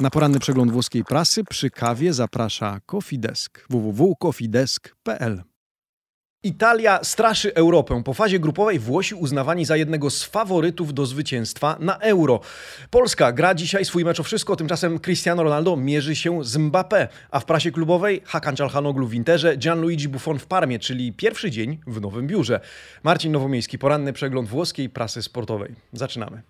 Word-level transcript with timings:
Na 0.00 0.10
poranny 0.10 0.38
przegląd 0.38 0.72
włoskiej 0.72 1.04
prasy 1.04 1.44
przy 1.44 1.70
kawie 1.70 2.12
zaprasza 2.12 2.80
Cofidesk 2.86 3.66
www.cofidesk.pl 3.70 5.42
Italia 6.42 6.98
straszy 7.02 7.54
Europę. 7.54 8.02
Po 8.04 8.14
fazie 8.14 8.38
grupowej 8.38 8.78
Włosi 8.78 9.14
uznawani 9.14 9.64
za 9.64 9.76
jednego 9.76 10.10
z 10.10 10.24
faworytów 10.24 10.94
do 10.94 11.06
zwycięstwa 11.06 11.76
na 11.80 11.98
Euro. 11.98 12.40
Polska 12.90 13.32
gra 13.32 13.54
dzisiaj 13.54 13.84
swój 13.84 14.04
mecz 14.04 14.20
o 14.20 14.22
wszystko, 14.22 14.56
tymczasem 14.56 15.00
Cristiano 15.00 15.42
Ronaldo 15.42 15.76
mierzy 15.76 16.16
się 16.16 16.44
z 16.44 16.56
Mbappé, 16.56 17.08
a 17.30 17.40
w 17.40 17.44
prasie 17.44 17.70
klubowej 17.70 18.22
Hakan 18.24 18.56
Calhanoglu 18.56 19.06
w 19.06 19.14
Interze, 19.14 19.56
Gianluigi 19.56 20.08
Buffon 20.08 20.38
w 20.38 20.46
Parmie, 20.46 20.78
czyli 20.78 21.12
pierwszy 21.12 21.50
dzień 21.50 21.80
w 21.86 22.00
nowym 22.00 22.26
biurze. 22.26 22.60
Marcin 23.02 23.32
Nowomiejski, 23.32 23.78
poranny 23.78 24.12
przegląd 24.12 24.48
włoskiej 24.48 24.90
prasy 24.90 25.22
sportowej. 25.22 25.74
Zaczynamy. 25.92 26.42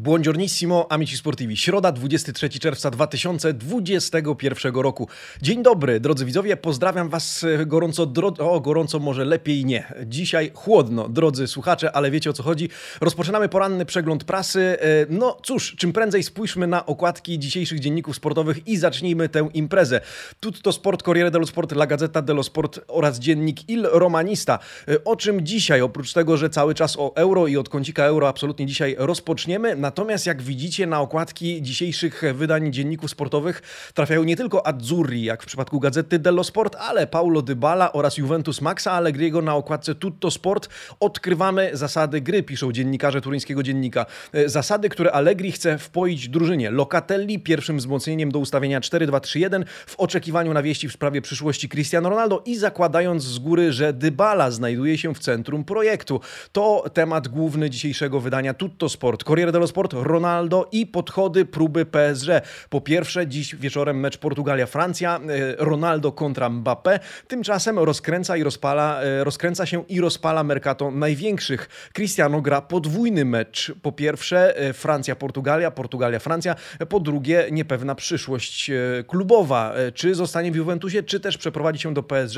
Buongiornissimo, 0.00 0.86
amici 0.92 1.16
sportivi. 1.16 1.56
Środa, 1.56 1.92
23 1.92 2.48
czerwca 2.48 2.90
2021 2.90 4.74
roku. 4.74 5.08
Dzień 5.42 5.62
dobry, 5.62 6.00
drodzy 6.00 6.24
widzowie, 6.24 6.56
pozdrawiam 6.56 7.08
Was 7.08 7.46
gorąco, 7.66 8.06
dro... 8.06 8.32
o 8.38 8.60
gorąco 8.60 8.98
może 8.98 9.24
lepiej 9.24 9.64
nie. 9.64 9.92
Dzisiaj 10.06 10.50
chłodno, 10.54 11.08
drodzy 11.08 11.46
słuchacze, 11.46 11.92
ale 11.92 12.10
wiecie 12.10 12.30
o 12.30 12.32
co 12.32 12.42
chodzi. 12.42 12.68
Rozpoczynamy 13.00 13.48
poranny 13.48 13.86
przegląd 13.86 14.24
prasy. 14.24 14.60
E, 14.60 15.06
no 15.08 15.36
cóż, 15.42 15.74
czym 15.78 15.92
prędzej 15.92 16.22
spójrzmy 16.22 16.66
na 16.66 16.86
okładki 16.86 17.38
dzisiejszych 17.38 17.80
dzienników 17.80 18.16
sportowych 18.16 18.68
i 18.68 18.76
zacznijmy 18.76 19.28
tę 19.28 19.48
imprezę. 19.54 20.00
Tutto 20.40 20.72
Sport, 20.72 21.02
Corriere 21.02 21.30
dello 21.30 21.46
Sport, 21.46 21.72
La 21.72 21.86
Gazzetta 21.86 22.22
dello 22.22 22.42
Sport 22.42 22.80
oraz 22.88 23.18
dziennik 23.18 23.68
Il 23.68 23.86
Romanista. 23.92 24.58
E, 24.88 25.04
o 25.04 25.16
czym 25.16 25.46
dzisiaj, 25.46 25.80
oprócz 25.80 26.12
tego, 26.12 26.36
że 26.36 26.50
cały 26.50 26.74
czas 26.74 26.96
o 26.98 27.16
euro 27.16 27.46
i 27.46 27.56
od 27.56 27.68
kącika 27.68 28.04
euro 28.04 28.28
absolutnie 28.28 28.66
dzisiaj 28.66 28.96
rozpoczniemy, 28.98 29.76
Natomiast 29.90 30.26
jak 30.26 30.42
widzicie 30.42 30.86
na 30.86 31.00
okładki 31.00 31.62
dzisiejszych 31.62 32.22
wydań 32.34 32.72
dzienników 32.72 33.10
sportowych 33.10 33.62
trafiają 33.94 34.24
nie 34.24 34.36
tylko 34.36 34.66
Azzurri, 34.66 35.22
jak 35.22 35.42
w 35.42 35.46
przypadku 35.46 35.80
Gazety 35.80 36.18
dello 36.18 36.44
Sport, 36.44 36.76
ale 36.78 37.06
Paulo 37.06 37.42
Dybala 37.42 37.92
oraz 37.92 38.18
Juventus 38.18 38.60
Maxa 38.60 38.92
Allegriego 38.92 39.42
na 39.42 39.54
okładce 39.54 39.94
Tutto 39.94 40.30
Sport. 40.30 40.68
Odkrywamy 41.00 41.70
zasady 41.72 42.20
gry, 42.20 42.42
piszą 42.42 42.72
dziennikarze 42.72 43.20
turyńskiego 43.20 43.62
dziennika. 43.62 44.06
E, 44.32 44.48
zasady, 44.48 44.88
które 44.88 45.12
Allegri 45.12 45.52
chce 45.52 45.78
wpoić 45.78 46.28
drużynie. 46.28 46.70
Locatelli 46.70 47.38
pierwszym 47.38 47.78
wzmocnieniem 47.78 48.32
do 48.32 48.38
ustawienia 48.38 48.80
4-2-3-1 48.80 49.64
w 49.86 49.96
oczekiwaniu 49.96 50.54
na 50.54 50.62
wieści 50.62 50.88
w 50.88 50.92
sprawie 50.92 51.22
przyszłości 51.22 51.68
Cristiano 51.68 52.10
Ronaldo 52.10 52.42
i 52.46 52.56
zakładając 52.56 53.22
z 53.22 53.38
góry, 53.38 53.72
że 53.72 53.92
Dybala 53.92 54.50
znajduje 54.50 54.98
się 54.98 55.14
w 55.14 55.18
centrum 55.18 55.64
projektu. 55.64 56.20
To 56.52 56.84
temat 56.94 57.28
główny 57.28 57.70
dzisiejszego 57.70 58.20
wydania 58.20 58.54
Tutto 58.54 58.88
Sport. 58.88 59.24
Corriere 59.24 59.52
dello 59.52 59.66
Sport 59.66 59.79
Sport, 59.80 59.92
Ronaldo 59.92 60.68
i 60.72 60.86
podchody 60.86 61.44
próby 61.44 61.86
PSG. 61.86 62.28
Po 62.70 62.80
pierwsze, 62.80 63.26
dziś 63.26 63.56
wieczorem 63.56 64.00
mecz 64.00 64.18
Portugalia-Francja, 64.18 65.16
e, 65.16 65.20
Ronaldo 65.64 66.12
kontra 66.12 66.50
Mbappé. 66.50 66.98
Tymczasem 67.28 67.78
rozkręca 67.78 68.36
i 68.36 68.42
rozpala, 68.42 69.02
e, 69.02 69.24
rozkręca 69.24 69.66
się 69.66 69.84
i 69.88 70.00
rozpala 70.00 70.44
Mercato 70.44 70.90
największych. 70.90 71.68
Cristiano 71.92 72.40
gra 72.40 72.60
podwójny 72.60 73.24
mecz. 73.24 73.72
Po 73.82 73.92
pierwsze 73.92 74.56
e, 74.56 74.72
Francja-Portugalia, 74.72 75.70
Portugalia-Francja. 75.70 76.54
Po 76.88 77.00
drugie 77.00 77.48
niepewna 77.52 77.94
przyszłość 77.94 78.70
klubowa. 79.06 79.74
Czy 79.94 80.14
zostanie 80.14 80.52
w 80.52 80.56
Juventusie, 80.56 81.02
czy 81.02 81.20
też 81.20 81.38
przeprowadzi 81.38 81.78
się 81.78 81.94
do 81.94 82.02
PSG, 82.02 82.36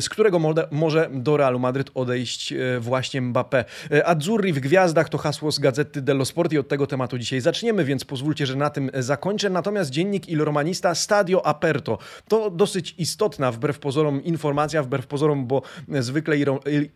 z 0.00 0.08
którego 0.08 0.38
może 0.70 1.08
do 1.12 1.36
Realu 1.36 1.58
Madryt 1.58 1.90
odejść 1.94 2.54
właśnie 2.80 3.22
Mbappé. 3.22 3.64
Azzurri 4.04 4.52
w 4.52 4.60
gwiazdach 4.60 5.08
to 5.08 5.18
hasło 5.18 5.52
z 5.52 5.58
Gazety 5.58 6.02
dello 6.02 6.24
Sport 6.24 6.52
i 6.52 6.58
od 6.64 6.68
tego 6.68 6.86
tematu 6.86 7.18
dzisiaj 7.18 7.40
zaczniemy, 7.40 7.84
więc 7.84 8.04
pozwólcie, 8.04 8.46
że 8.46 8.56
na 8.56 8.70
tym 8.70 8.90
zakończę. 8.94 9.50
Natomiast 9.50 9.90
dziennik 9.90 10.28
Il 10.28 10.40
Romanista 10.40 10.94
Stadio 10.94 11.46
Aperto 11.46 11.98
to 12.28 12.50
dosyć 12.50 12.94
istotna 12.98 13.52
wbrew 13.52 13.78
pozorom 13.78 14.24
informacja, 14.24 14.82
wbrew 14.82 15.06
pozorom, 15.06 15.46
bo 15.46 15.62
zwykle 15.88 16.36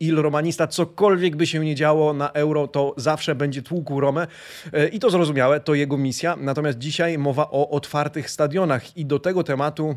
Il 0.00 0.16
Romanista 0.16 0.66
cokolwiek 0.66 1.36
by 1.36 1.46
się 1.46 1.58
nie 1.64 1.74
działo 1.74 2.12
na 2.12 2.30
euro, 2.30 2.68
to 2.68 2.94
zawsze 2.96 3.34
będzie 3.34 3.62
tłukł 3.62 4.00
Romę 4.00 4.26
e, 4.72 4.88
i 4.88 4.98
to 4.98 5.10
zrozumiałe, 5.10 5.60
to 5.60 5.74
jego 5.74 5.96
misja. 5.98 6.36
Natomiast 6.36 6.78
dzisiaj 6.78 7.18
mowa 7.18 7.50
o 7.50 7.70
otwartych 7.70 8.30
stadionach 8.30 8.96
i 8.96 9.06
do 9.06 9.18
tego 9.18 9.44
tematu 9.44 9.96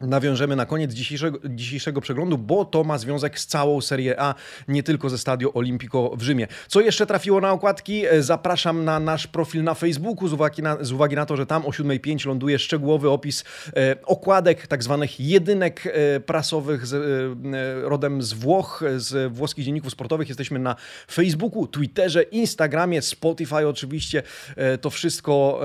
nawiążemy 0.00 0.56
na 0.56 0.66
koniec 0.66 0.92
dzisiejszego, 0.92 1.38
dzisiejszego 1.44 2.00
przeglądu, 2.00 2.38
bo 2.38 2.64
to 2.64 2.84
ma 2.84 2.98
związek 2.98 3.38
z 3.38 3.46
całą 3.46 3.80
Serię 3.80 4.20
A, 4.20 4.34
nie 4.68 4.82
tylko 4.82 5.10
ze 5.10 5.18
Stadio 5.18 5.52
Olimpico 5.52 6.10
w 6.16 6.22
Rzymie. 6.22 6.46
Co 6.68 6.80
jeszcze 6.80 7.06
trafiło 7.06 7.40
na 7.40 7.52
okładki? 7.52 8.06
E, 8.06 8.22
zapraszam 8.22 8.84
na 8.84 9.00
nasz 9.00 9.26
profil 9.26 9.64
na 9.64 9.74
Facebooku 9.74 10.28
z 10.28 10.32
uwagi 10.32 10.62
na, 10.62 10.84
z 10.84 10.92
uwagi 10.92 11.16
na 11.16 11.26
to, 11.26 11.36
że 11.36 11.46
tam 11.46 11.66
o 11.66 11.70
7.05 11.70 12.26
ląduje 12.26 12.58
szczegółowy 12.58 13.10
opis 13.10 13.44
e, 13.76 13.96
okładek, 14.04 14.66
tak 14.66 14.82
zwanych 14.82 15.20
jedynek 15.20 15.86
e, 15.86 16.20
prasowych 16.20 16.86
z, 16.86 16.94
e, 16.94 17.88
rodem 17.88 18.22
z 18.22 18.32
Włoch, 18.32 18.84
z 18.96 19.32
włoskich 19.32 19.64
dzienników 19.64 19.92
sportowych. 19.92 20.28
Jesteśmy 20.28 20.58
na 20.58 20.76
Facebooku, 21.10 21.66
Twitterze, 21.66 22.22
Instagramie, 22.22 23.02
Spotify 23.02 23.68
oczywiście. 23.68 24.22
E, 24.56 24.78
to 24.78 24.90
wszystko 24.90 25.60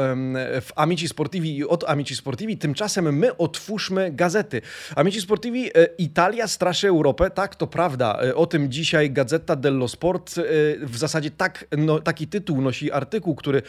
w 0.61 0.69
Amici 0.75 1.07
Sportivi 1.07 1.57
i 1.57 1.66
od 1.66 1.84
Amici 1.84 2.16
Sportivi. 2.16 2.57
Tymczasem 2.57 3.17
my 3.17 3.38
otwórzmy 3.38 4.11
gazety. 4.19 4.62
Amici 4.96 5.22
Sportivi, 5.22 5.68
e, 5.68 5.85
Italia 5.97 6.47
straszy 6.47 6.88
Europę, 6.88 7.30
tak, 7.30 7.56
to 7.56 7.68
prawda. 7.68 8.19
E, 8.24 8.35
o 8.35 8.46
tym 8.46 8.72
dzisiaj 8.72 9.12
Gazeta 9.12 9.56
dello 9.56 9.88
Sport. 9.88 10.38
E, 10.38 10.41
w 10.85 10.97
zasadzie 10.97 11.31
tak, 11.31 11.66
no, 11.78 12.00
taki 12.00 12.28
tytuł 12.28 12.62
nosi 12.62 12.91
artykuł, 12.91 13.35
który 13.35 13.62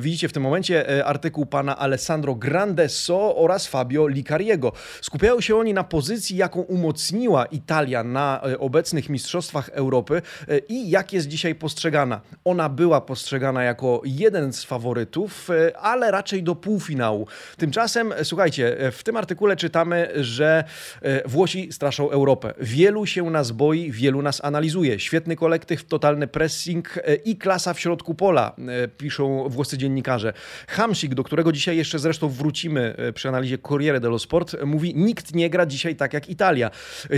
widzicie 0.00 0.28
w 0.28 0.32
tym 0.32 0.42
momencie, 0.42 1.06
artykuł 1.06 1.46
pana 1.46 1.78
Alessandro 1.78 2.34
Grandesso 2.34 3.36
oraz 3.36 3.66
Fabio 3.66 4.08
Licariego. 4.08 4.72
Skupiają 5.00 5.40
się 5.40 5.56
oni 5.56 5.74
na 5.74 5.84
pozycji, 5.84 6.36
jaką 6.36 6.60
umocniła 6.60 7.44
Italia 7.44 8.04
na 8.04 8.40
obecnych 8.58 9.08
Mistrzostwach 9.08 9.68
Europy 9.68 10.22
i 10.68 10.90
jak 10.90 11.12
jest 11.12 11.28
dzisiaj 11.28 11.54
postrzegana. 11.54 12.20
Ona 12.44 12.68
była 12.68 13.00
postrzegana 13.00 13.62
jako 13.64 14.02
jeden 14.04 14.52
z 14.52 14.64
faworytów, 14.64 15.48
ale 15.80 16.10
raczej 16.10 16.42
do 16.42 16.54
półfinału. 16.54 17.26
Tymczasem, 17.56 18.14
słuchajcie, 18.22 18.76
w 18.92 19.02
tym 19.02 19.16
artykule 19.16 19.56
czytamy, 19.56 19.89
że 20.14 20.64
e, 21.02 21.28
Włosi 21.28 21.72
straszą 21.72 22.10
Europę. 22.10 22.54
Wielu 22.60 23.06
się 23.06 23.30
nas 23.30 23.50
boi, 23.50 23.90
wielu 23.92 24.22
nas 24.22 24.44
analizuje. 24.44 25.00
Świetny 25.00 25.36
kolektyw, 25.36 25.84
totalny 25.84 26.26
pressing 26.26 26.98
e, 26.98 27.14
i 27.14 27.36
klasa 27.36 27.74
w 27.74 27.80
środku 27.80 28.14
pola, 28.14 28.56
e, 28.68 28.88
piszą 28.88 29.48
włoscy 29.48 29.78
dziennikarze. 29.78 30.32
Hamsik, 30.68 31.14
do 31.14 31.24
którego 31.24 31.52
dzisiaj 31.52 31.76
jeszcze 31.76 31.98
zresztą 31.98 32.28
wrócimy 32.28 32.94
przy 33.14 33.28
analizie 33.28 33.58
Corriere 33.58 34.00
dello 34.00 34.18
Sport, 34.18 34.56
mówi, 34.64 34.94
nikt 34.96 35.34
nie 35.34 35.50
gra 35.50 35.66
dzisiaj 35.66 35.96
tak 35.96 36.14
jak 36.14 36.28
Italia. 36.28 36.70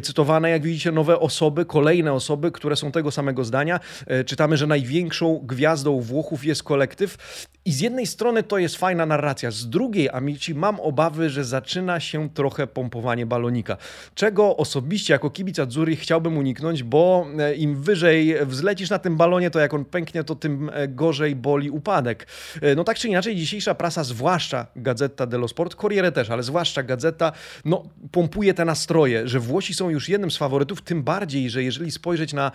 Cytowane, 0.03 0.51
jak 0.51 0.63
widzicie, 0.63 0.93
nowe 0.93 1.21
osoby, 1.21 1.65
kolejne 1.65 2.13
osoby, 2.13 2.53
które 2.53 2.77
są 2.77 2.93
tego 2.93 3.11
samego 3.11 3.45
zdania. 3.45 3.81
Czytamy, 4.27 4.57
że 4.57 4.67
największą 4.67 5.41
gwiazdą 5.45 6.01
Włochów 6.01 6.45
jest 6.45 6.63
kolektyw 6.63 7.17
i 7.65 7.73
z 7.73 7.81
jednej 7.81 8.07
strony 8.07 8.43
to 8.43 8.59
jest 8.59 8.77
fajna 8.77 9.07
narracja, 9.07 9.51
z 9.51 9.69
drugiej, 9.69 10.11
amici, 10.11 10.55
mam 10.55 10.81
obawy, 10.81 11.31
że 11.31 11.45
zaczyna 11.45 12.01
się 12.01 12.31
trochę 12.31 12.62
pompowanie 12.67 13.27
balonika. 13.27 13.77
Czego 14.15 14.57
osobiście 14.57 15.13
jako 15.13 15.31
kibic 15.31 15.59
Azzurri 15.59 15.97
chciałbym 15.97 16.39
uniknąć, 16.39 16.83
bo 16.83 17.27
e, 17.39 17.55
im 17.55 17.83
wyżej 17.83 18.37
wzlecisz 18.47 18.91
na 18.91 18.99
tym 18.99 19.17
balonie, 19.17 19.51
to 19.51 19.61
jak 19.61 19.75
on 19.75 19.85
pęknie, 19.85 20.25
to 20.25 20.35
tym 20.35 20.71
e, 20.73 20.89
gorzej 20.89 21.37
boli 21.37 21.71
upadek. 21.71 22.27
E, 22.63 22.75
no 22.75 22.85
tak 22.85 22.99
czy 22.99 23.09
inaczej, 23.09 23.37
dzisiejsza 23.37 23.75
prasa, 23.75 24.05
zwłaszcza 24.05 24.67
Gazeta 24.77 25.27
dello 25.27 25.49
Sport, 25.49 25.75
Corriere 25.75 26.13
też, 26.13 26.31
ale 26.31 26.43
zwłaszcza 26.43 26.83
Gazeta, 26.83 27.33
no 27.65 27.83
pompuje 28.13 28.55
te 28.55 28.65
nastroje, 28.65 29.29
że 29.29 29.41
Włosi 29.41 29.75
są 29.75 29.91
już 29.91 30.09
jednym 30.09 30.31
z 30.31 30.37
faworytów, 30.37 30.83
tym 30.83 31.03
bardziej, 31.03 31.51
że 31.51 31.63
jeżeli 31.63 31.91
spojrzeć 31.91 32.33
na 32.33 32.53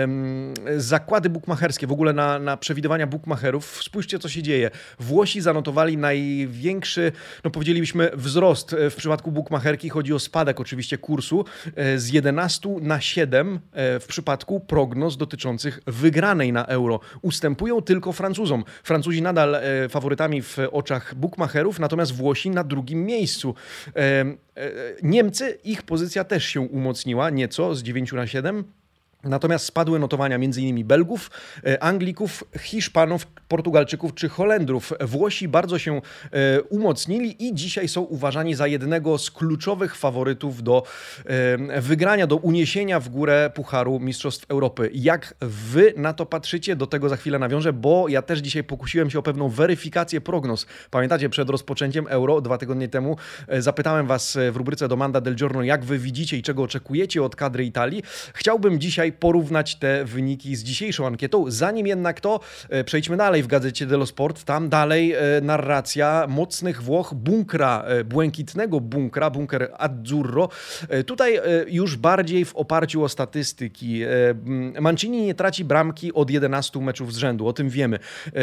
um, 0.00 0.54
zakłady 0.76 1.30
bukmacherskie, 1.30 1.86
w 1.86 1.92
ogóle 1.92 2.12
na, 2.12 2.38
na 2.38 2.56
przewidywania 2.56 3.06
bukmacherów, 3.06 3.82
spójrzcie 3.82 4.18
co 4.18 4.28
się 4.28 4.42
dzieje. 4.42 4.70
Włosi 4.98 5.40
zanotowali 5.40 5.96
największy, 5.96 7.12
no 7.44 7.50
powiedzielibyśmy, 7.50 8.10
wzrost 8.14 8.76
w 8.90 8.94
przypadku 8.94 9.32
bukmacherki. 9.48 9.88
Chodzi 9.88 10.14
o 10.14 10.18
spadek 10.18 10.60
oczywiście 10.60 10.98
kursu 10.98 11.44
e, 11.76 11.98
z 11.98 12.12
11 12.12 12.68
na 12.80 13.00
7 13.00 13.60
e, 13.72 14.00
w 14.00 14.06
przypadku 14.06 14.60
prognoz 14.60 15.16
dotyczących 15.16 15.80
wygranej 15.86 16.52
na 16.52 16.66
euro. 16.66 17.00
Ustępują 17.22 17.82
tylko 17.82 18.12
Francuzom. 18.12 18.64
Francuzi 18.82 19.22
nadal 19.22 19.54
e, 19.54 19.88
faworytami 19.88 20.42
w 20.42 20.58
oczach 20.72 21.14
bukmacherów, 21.14 21.78
natomiast 21.78 22.12
Włosi 22.12 22.50
na 22.50 22.64
drugim 22.64 23.04
miejscu. 23.04 23.54
Niemcy, 25.02 25.58
ich 25.64 25.82
pozycja 25.82 26.24
też 26.24 26.44
się 26.44 26.60
umocniła 26.60 27.30
nieco 27.30 27.74
z 27.74 27.82
9 27.82 28.12
na 28.12 28.26
7. 28.26 28.64
Natomiast 29.24 29.64
spadły 29.64 29.98
notowania 29.98 30.36
m.in. 30.36 30.86
Belgów, 30.86 31.30
Anglików, 31.80 32.44
Hiszpanów 32.58 33.26
Portugalczyków 33.48 34.14
czy 34.14 34.28
Holendrów. 34.28 34.92
Włosi 35.00 35.48
bardzo 35.48 35.78
się 35.78 36.00
e, 36.32 36.62
umocnili 36.62 37.46
i 37.46 37.54
dzisiaj 37.54 37.88
są 37.88 38.00
uważani 38.00 38.54
za 38.54 38.66
jednego 38.66 39.18
z 39.18 39.30
kluczowych 39.30 39.96
faworytów 39.96 40.62
do 40.62 40.82
e, 41.26 41.80
wygrania, 41.80 42.26
do 42.26 42.36
uniesienia 42.36 43.00
w 43.00 43.08
górę 43.08 43.50
Pucharu 43.54 44.00
Mistrzostw 44.00 44.50
Europy. 44.50 44.90
Jak 44.94 45.34
wy 45.40 45.94
na 45.96 46.12
to 46.12 46.26
patrzycie? 46.26 46.76
Do 46.76 46.86
tego 46.86 47.08
za 47.08 47.16
chwilę 47.16 47.38
nawiążę, 47.38 47.72
bo 47.72 48.08
ja 48.08 48.22
też 48.22 48.38
dzisiaj 48.38 48.64
pokusiłem 48.64 49.10
się 49.10 49.18
o 49.18 49.22
pewną 49.22 49.48
weryfikację 49.48 50.20
prognoz. 50.20 50.66
Pamiętacie, 50.90 51.28
przed 51.28 51.50
rozpoczęciem 51.50 52.06
Euro 52.08 52.40
dwa 52.40 52.58
tygodnie 52.58 52.88
temu 52.88 53.16
e, 53.48 53.62
zapytałem 53.62 54.06
was 54.06 54.38
w 54.52 54.56
rubryce 54.56 54.88
Domanda 54.88 55.20
del 55.20 55.34
Giorno, 55.34 55.62
jak 55.62 55.84
wy 55.84 55.98
widzicie 55.98 56.36
i 56.36 56.42
czego 56.42 56.62
oczekujecie 56.62 57.22
od 57.22 57.36
kadry 57.36 57.64
Italii. 57.64 58.02
Chciałbym 58.34 58.80
dzisiaj 58.80 59.12
porównać 59.12 59.76
te 59.76 60.04
wyniki 60.04 60.56
z 60.56 60.62
dzisiejszą 60.62 61.06
ankietą. 61.06 61.44
Zanim 61.48 61.86
jednak 61.86 62.20
to, 62.20 62.40
przejdźmy 62.84 63.16
dalej 63.16 63.37
w 63.42 63.46
gazecie 63.46 63.86
dello 63.86 64.06
Sport. 64.06 64.44
Tam 64.44 64.68
dalej 64.68 65.14
narracja 65.42 66.26
mocnych 66.28 66.82
Włoch, 66.82 67.14
bunkra, 67.14 67.84
błękitnego 68.04 68.80
bunkra, 68.80 69.30
bunker 69.30 69.70
Azzurro. 69.78 70.48
Tutaj 71.06 71.40
już 71.68 71.96
bardziej 71.96 72.44
w 72.44 72.56
oparciu 72.56 73.02
o 73.04 73.08
statystyki. 73.08 74.00
Mancini 74.80 75.22
nie 75.22 75.34
traci 75.34 75.64
bramki 75.64 76.12
od 76.12 76.30
11 76.30 76.80
meczów 76.80 77.14
z 77.14 77.16
rzędu, 77.16 77.46
o 77.46 77.52
tym 77.52 77.70
wiemy. 77.70 77.98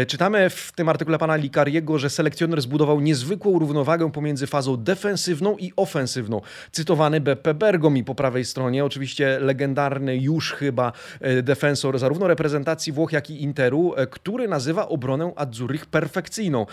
Czytamy 0.08 0.50
w 0.50 0.72
tym 0.76 0.90
artykule 0.90 1.18
pana 1.18 1.36
Licariego, 1.36 2.00
że 2.00 2.10
selekcjoner 2.10 2.62
zbudował 2.62 3.02
niezwykłą 3.02 3.60
równowagę 3.60 4.12
pomiędzy 4.12 4.48
fazą 4.48 4.78
defensywną 4.78 5.58
i 5.58 5.74
ofensywną. 5.76 6.42
Cytowany 6.72 7.22
Beppe 7.22 7.54
Bergomi 7.54 8.04
po 8.04 8.16
prawej 8.16 8.46
stronie, 8.46 8.86
oczywiście 8.86 9.40
legendarny 9.40 10.18
już 10.18 10.52
chyba 10.52 10.92
defensor 11.44 12.00
zarówno 12.00 12.28
reprezentacji 12.28 12.94
Włoch, 12.94 13.12
jak 13.12 13.30
i 13.30 13.44
Interu, 13.44 13.94
który 14.10 14.48
nazywa 14.48 14.85
obronę 14.90 15.34
Azzurrych 15.36 15.86
perfekcyjną. 15.86 16.66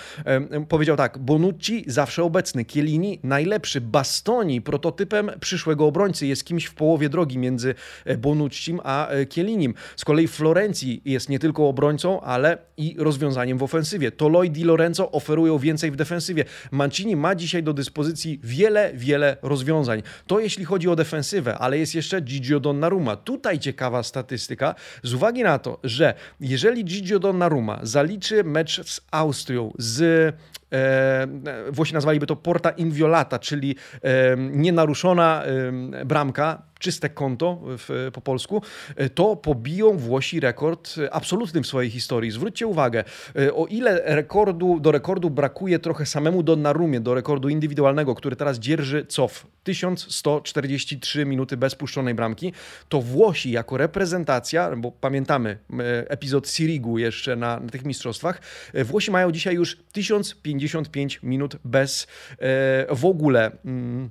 Powiedział 0.69 0.97
tak, 0.97 1.19
Bonucci 1.19 1.85
zawsze 1.87 2.25
obecny, 2.25 2.65
Chiellini 2.65 3.21
najlepszy, 3.23 3.81
Bastoni 3.81 4.61
prototypem 4.61 5.31
przyszłego 5.41 5.87
obrońcy, 5.87 6.27
jest 6.27 6.45
kimś 6.45 6.65
w 6.65 6.75
połowie 6.75 7.09
drogi 7.09 7.39
między 7.39 7.75
e, 8.05 8.17
Bonuccim 8.17 8.81
a 8.85 9.09
e, 9.09 9.27
Chiellinim. 9.27 9.75
Z 9.97 10.05
kolei 10.05 10.29
Florencji 10.29 11.03
jest 11.05 11.29
nie 11.29 11.39
tylko 11.39 11.69
obrońcą, 11.69 12.21
ale 12.21 12.59
i 12.77 12.97
rozwiązaniem 12.99 13.59
w 13.59 13.63
ofensywie. 13.63 14.13
Toloi 14.13 14.51
Di 14.51 14.65
Lorenzo 14.65 15.11
oferują 15.11 15.59
więcej 15.59 15.91
w 15.91 15.97
defensywie. 15.97 16.45
Mancini 16.71 17.17
ma 17.17 17.35
dzisiaj 17.35 17.63
do 17.63 17.73
dyspozycji 17.73 18.41
wiele, 18.43 18.91
wiele 18.95 19.37
rozwiązań. 19.43 20.03
To 20.27 20.41
jeśli 20.41 20.65
chodzi 20.65 20.89
o 20.89 20.97
defensywę, 20.97 21.59
ale 21.59 21.79
jest 21.79 21.95
jeszcze 21.95 22.21
Gigio 22.21 22.61
Donnarumma. 22.61 23.17
Tutaj 23.17 23.59
ciekawa 23.59 24.03
statystyka, 24.03 24.75
z 25.03 25.15
uwagi 25.15 25.43
na 25.43 25.59
to, 25.59 25.79
że 25.85 26.15
jeżeli 26.41 26.85
Gigio 26.85 27.19
Donnarumma 27.19 27.81
zaliczy 28.03 28.45
mecz 28.45 28.91
z 28.91 29.01
Austrią, 29.11 29.73
z 29.79 30.35
E, 30.73 31.27
Włosi 31.71 31.95
nazwaliby 31.95 32.27
to 32.27 32.37
porta 32.37 32.71
inviolata, 32.71 33.39
czyli 33.39 33.77
e, 34.03 34.37
nienaruszona 34.37 35.45
e, 35.45 36.05
bramka, 36.05 36.63
czyste 36.83 37.09
konto 37.09 37.59
w, 37.63 38.11
po 38.13 38.21
polsku, 38.21 38.63
to 39.15 39.37
pobiją 39.37 39.97
Włosi 39.97 40.41
rekord 40.41 40.95
absolutny 41.11 41.63
w 41.63 41.67
swojej 41.67 41.91
historii. 41.91 42.31
Zwróćcie 42.31 42.67
uwagę, 42.67 43.05
o 43.55 43.67
ile 43.67 44.03
rekordu, 44.05 44.81
do 44.81 44.93
rekordu 44.93 45.31
brakuje 45.31 45.79
trochę 45.79 46.07
samemu 46.07 46.43
Donnarumie, 46.43 47.01
do 47.01 47.15
rekordu 47.15 47.49
indywidualnego, 47.49 48.15
który 48.15 48.37
teraz 48.37 48.59
dzierży 48.59 49.07
cof 49.07 49.47
1143 49.65 51.25
minuty 51.25 51.57
bez 51.57 51.75
puszczonej 51.75 52.15
bramki, 52.15 52.53
to 52.89 53.01
Włosi 53.01 53.51
jako 53.51 53.77
reprezentacja, 53.77 54.77
bo 54.77 54.93
pamiętamy 54.93 55.59
epizod 56.09 56.49
Sirigu 56.49 56.99
jeszcze 56.99 57.37
na, 57.37 57.61
na 57.61 57.69
tych 57.69 57.85
mistrzostwach, 57.85 58.41
Włosi 58.85 59.11
mają 59.11 59.33
dzisiaj 59.33 59.55
już 59.55 59.77
1055 59.93 61.21
minut 61.23 61.57
bez 61.65 62.07
e, 62.31 62.95
w 62.95 63.05
ogóle. 63.05 63.51
Mm, 63.65 64.11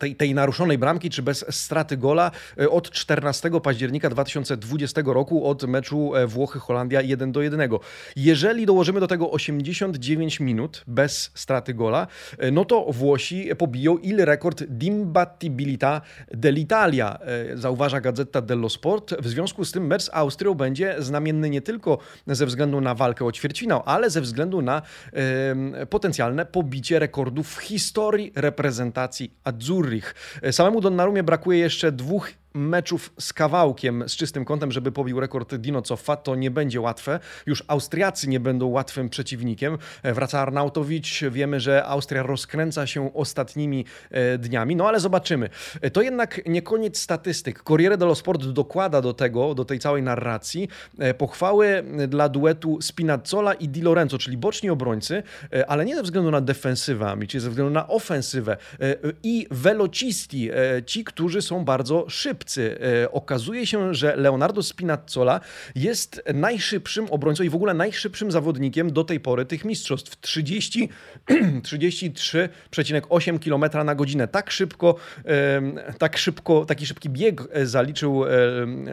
tej, 0.00 0.16
tej, 0.16 0.34
naruszonej 0.34 0.78
bramki, 0.78 1.10
czy 1.10 1.22
bez 1.22 1.44
straty 1.50 1.96
gola 1.96 2.30
e, 2.58 2.70
od 2.70 2.90
14 2.90 3.50
października 3.62 4.10
2020 4.10 5.02
roku, 5.04 5.46
od 5.46 5.64
meczu 5.64 6.14
e, 6.14 6.26
Włochy-Holandia 6.26 7.04
1 7.04 7.32
do 7.32 7.42
1. 7.42 7.70
Jeżeli 8.16 8.66
dołożymy 8.66 9.00
do 9.00 9.06
tego 9.06 9.30
89 9.30 10.40
minut 10.40 10.84
bez 10.86 11.30
straty 11.34 11.74
gola, 11.74 12.06
e, 12.38 12.50
no 12.50 12.64
to 12.64 12.84
Włosi 12.92 13.50
pobiją 13.58 13.98
il 13.98 14.24
rekord 14.24 14.62
d'imbattibilità 14.62 16.00
dell'Italia, 16.34 17.18
zauważa 17.54 18.00
Gazeta 18.00 18.40
dello 18.40 18.68
Sport. 18.68 19.14
W 19.18 19.28
związku 19.28 19.64
z 19.64 19.72
tym 19.72 19.86
mecz 19.86 20.02
z 20.02 20.10
Austrią 20.12 20.54
będzie 20.54 20.96
znamienny 20.98 21.50
nie 21.50 21.62
tylko 21.62 21.98
ze 22.26 22.46
względu 22.46 22.80
na 22.80 22.94
walkę 22.94 23.24
o 23.24 23.32
ćwierćfinał, 23.32 23.82
ale 23.84 24.10
ze 24.10 24.20
względu 24.20 24.62
na 24.62 24.82
potencjalne 25.90 26.46
pobicie 26.46 26.98
rekordów 26.98 27.54
w 27.54 27.58
historii 27.58 28.32
reprezentacji 28.34 29.30
Azzurrich. 29.44 30.14
Samemu 30.50 30.80
Donnarumie 30.80 31.22
brakuje 31.22 31.58
jeszcze 31.58 31.92
dwóch 31.92 32.30
meczów 32.54 33.12
z 33.18 33.32
kawałkiem, 33.32 34.04
z 34.08 34.16
czystym 34.16 34.44
kątem, 34.44 34.72
żeby 34.72 34.92
pobił 34.92 35.20
rekord 35.20 35.54
Dino 35.54 35.82
Coffa, 35.82 36.16
to 36.16 36.34
nie 36.34 36.50
będzie 36.50 36.80
łatwe. 36.80 37.20
Już 37.46 37.64
Austriacy 37.68 38.28
nie 38.28 38.40
będą 38.40 38.66
łatwym 38.66 39.08
przeciwnikiem. 39.08 39.78
Wraca 40.04 40.40
Arnautowicz, 40.40 41.24
wiemy, 41.24 41.60
że 41.60 41.84
Austria 41.84 42.22
rozkręca 42.22 42.86
się 42.86 43.14
ostatnimi 43.14 43.84
e, 44.10 44.38
dniami, 44.38 44.76
no 44.76 44.88
ale 44.88 45.00
zobaczymy. 45.00 45.48
To 45.92 46.02
jednak 46.02 46.40
nie 46.46 46.62
koniec 46.62 46.98
statystyk. 46.98 47.62
Corriere 47.62 47.98
dello 47.98 48.14
Sport 48.14 48.44
dokłada 48.46 49.00
do 49.00 49.14
tego, 49.14 49.54
do 49.54 49.64
tej 49.64 49.78
całej 49.78 50.02
narracji, 50.02 50.68
e, 50.98 51.14
pochwały 51.14 51.84
dla 52.08 52.28
duetu 52.28 52.78
Spinazzola 52.82 53.54
i 53.54 53.68
Di 53.68 53.82
Lorenzo, 53.82 54.18
czyli 54.18 54.36
boczni 54.36 54.70
obrońcy, 54.70 55.22
e, 55.52 55.70
ale 55.70 55.84
nie 55.84 55.96
ze 55.96 56.02
względu 56.02 56.30
na 56.30 56.40
defensywę, 56.40 57.16
czy 57.28 57.40
ze 57.40 57.50
względu 57.50 57.72
na 57.72 57.88
ofensywę 57.88 58.56
i 59.22 59.46
velocisti, 59.50 60.50
ci, 60.86 61.04
którzy 61.04 61.42
są 61.42 61.64
bardzo 61.64 62.04
E, 63.02 63.10
okazuje 63.10 63.66
się, 63.66 63.94
że 63.94 64.16
Leonardo 64.16 64.62
Spinazzola 64.62 65.40
jest 65.74 66.22
najszybszym 66.34 67.06
obrońcą 67.10 67.44
i 67.44 67.48
w 67.48 67.54
ogóle 67.54 67.74
najszybszym 67.74 68.30
zawodnikiem 68.30 68.92
do 68.92 69.04
tej 69.04 69.20
pory 69.20 69.44
tych 69.44 69.64
mistrzostw. 69.64 70.20
30, 70.20 70.88
33,8 71.28 73.38
km 73.38 73.64
na 73.86 73.94
godzinę. 73.94 74.28
Tak 74.28 74.50
szybko, 74.50 74.96
tak 75.98 76.16
szybko, 76.16 76.64
taki 76.64 76.86
szybki 76.86 77.10
bieg 77.10 77.42
e, 77.52 77.66
zaliczył 77.66 78.24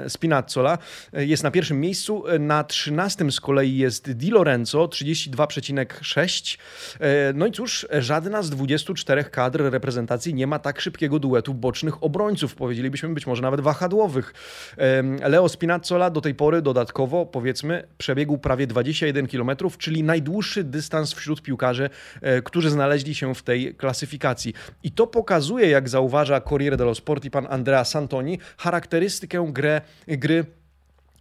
Spinazzola. 0.07 0.77
E, 1.13 1.25
jest 1.25 1.43
na 1.43 1.51
pierwszym 1.51 1.79
miejscu. 1.79 2.23
Na 2.39 2.63
13 2.63 3.31
z 3.31 3.39
kolei 3.39 3.77
jest 3.77 4.11
Di 4.11 4.31
Lorenzo, 4.31 4.85
32,6. 4.85 6.57
No 7.33 7.47
i 7.47 7.51
cóż, 7.51 7.87
żadna 7.99 8.43
z 8.43 8.49
24 8.49 9.23
kadr 9.23 9.71
reprezentacji 9.71 10.33
nie 10.33 10.47
ma 10.47 10.59
tak 10.59 10.81
szybkiego 10.81 11.19
duetu 11.19 11.53
bocznych 11.53 12.03
obrońców. 12.03 12.55
Powiedzielibyśmy 12.55 13.09
być 13.09 13.27
może 13.27 13.40
może 13.41 13.51
nawet 13.51 13.61
wahadłowych. 13.61 14.33
Leo 15.23 15.49
Spinazzola 15.49 16.09
do 16.09 16.21
tej 16.21 16.35
pory 16.35 16.61
dodatkowo, 16.61 17.25
powiedzmy, 17.25 17.87
przebiegł 17.97 18.37
prawie 18.37 18.67
21 18.67 19.27
km, 19.27 19.51
czyli 19.77 20.03
najdłuższy 20.03 20.63
dystans 20.63 21.13
wśród 21.13 21.41
piłkarzy, 21.41 21.89
e, 22.21 22.41
którzy 22.41 22.69
znaleźli 22.69 23.15
się 23.15 23.35
w 23.35 23.43
tej 23.43 23.75
klasyfikacji. 23.75 24.53
I 24.83 24.91
to 24.91 25.07
pokazuje, 25.07 25.69
jak 25.69 25.89
zauważa 25.89 26.41
Corriere 26.41 26.77
dello 26.77 26.95
Sport 26.95 27.25
i 27.25 27.31
pan 27.31 27.47
Andrea 27.49 27.83
Santoni, 27.83 28.39
charakterystykę 28.57 29.47
grę, 29.49 29.81
gry 30.07 30.45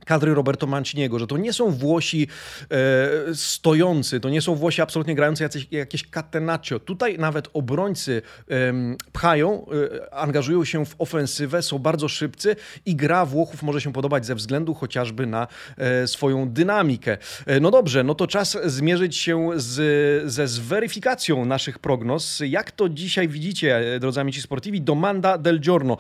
kadry 0.05 0.35
Roberto 0.35 0.67
Manciniego, 0.67 1.19
że 1.19 1.27
to 1.27 1.37
nie 1.37 1.53
są 1.53 1.71
Włosi 1.71 2.29
e, 2.71 3.35
stojący, 3.35 4.21
to 4.21 4.29
nie 4.29 4.43
są 4.43 4.55
Włosi 4.55 4.83
absolutnie 4.83 5.15
grający 5.15 5.43
jacyś, 5.43 5.67
jakieś 5.71 6.11
catenaccio. 6.11 6.81
Tutaj 6.81 7.19
nawet 7.19 7.49
obrońcy 7.53 8.23
e, 8.51 8.73
pchają, 9.13 9.67
e, 10.03 10.15
angażują 10.15 10.65
się 10.65 10.87
w 10.87 10.95
ofensywę, 10.99 11.63
są 11.63 11.79
bardzo 11.79 12.09
szybcy 12.09 12.57
i 12.87 12.97
gra 12.97 13.27
Włochów 13.27 13.63
może 13.63 13.81
się 13.81 13.93
podobać 13.93 14.27
ze 14.27 14.35
względu 14.35 14.75
chociażby 14.75 15.27
na 15.27 15.47
e, 15.77 16.07
swoją 16.07 16.49
dynamikę. 16.49 17.19
E, 17.47 17.61
no 17.61 17.71
dobrze, 17.71 18.05
no 18.05 18.15
to 18.15 18.27
czas 18.27 18.59
zmierzyć 18.65 19.17
się 19.17 19.51
z, 19.57 20.33
ze 20.33 20.49
zweryfikacją 20.49 21.45
naszych 21.45 21.79
prognoz. 21.79 22.43
Jak 22.47 22.71
to 22.71 22.89
dzisiaj 22.89 23.29
widzicie, 23.29 23.95
e, 23.95 24.01
drodzy 24.01 24.21
amici 24.21 24.43
sportivi? 24.43 24.81
Domanda 24.81 25.39
del 25.39 25.61
giorno. 25.61 25.97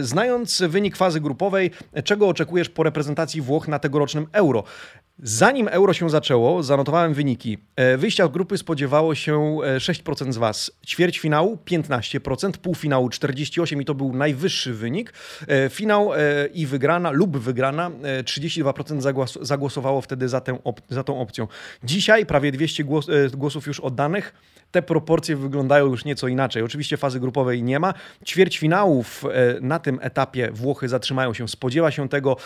Znając 0.00 0.62
wynik 0.68 0.96
fazy 0.96 1.20
grupowej, 1.20 1.70
czego 2.04 2.28
oczekujesz 2.28 2.68
po 2.68 2.82
reprezentacji 2.82 3.31
Włoch 3.40 3.68
na 3.68 3.78
tegorocznym 3.78 4.26
Euro. 4.32 4.64
Zanim 5.24 5.68
euro 5.68 5.92
się 5.92 6.10
zaczęło, 6.10 6.62
zanotowałem 6.62 7.14
wyniki. 7.14 7.58
E, 7.76 7.96
wyjścia 7.96 8.28
grupy 8.28 8.58
spodziewało 8.58 9.14
się 9.14 9.56
6% 9.78 10.28
e, 10.28 10.32
z 10.32 10.36
Was. 10.36 10.70
Ćwierćfinału 10.86 11.58
15%, 11.66 12.52
półfinału 12.52 13.08
48% 13.08 13.80
i 13.80 13.84
to 13.84 13.94
był 13.94 14.12
najwyższy 14.12 14.74
wynik. 14.74 15.12
E, 15.48 15.68
finał 15.68 16.10
i 16.54 16.66
wygrana 16.66 17.10
lub 17.10 17.38
wygrana 17.38 17.90
32% 18.24 19.22
zagłosowało 19.42 20.00
wtedy 20.00 20.28
za, 20.28 20.40
tę 20.40 20.58
za 20.88 21.04
tą 21.04 21.20
opcją. 21.20 21.48
Dzisiaj 21.84 22.26
prawie 22.26 22.52
200 22.52 22.84
głosów 23.34 23.66
już 23.66 23.80
oddanych. 23.80 24.34
Te 24.70 24.82
proporcje 24.82 25.36
wyglądają 25.36 25.86
już 25.86 26.04
nieco 26.04 26.28
inaczej. 26.28 26.62
Oczywiście 26.62 26.96
fazy 26.96 27.20
grupowej 27.20 27.62
nie 27.62 27.80
ma. 27.80 27.94
Ćwierćfinałów 28.26 29.24
na 29.60 29.78
tym 29.78 29.98
etapie 30.02 30.50
Włochy 30.52 30.88
zatrzymają 30.88 31.34
się. 31.34 31.48
Spodziewa 31.48 31.90
się 31.90 32.08
tego 32.08 32.36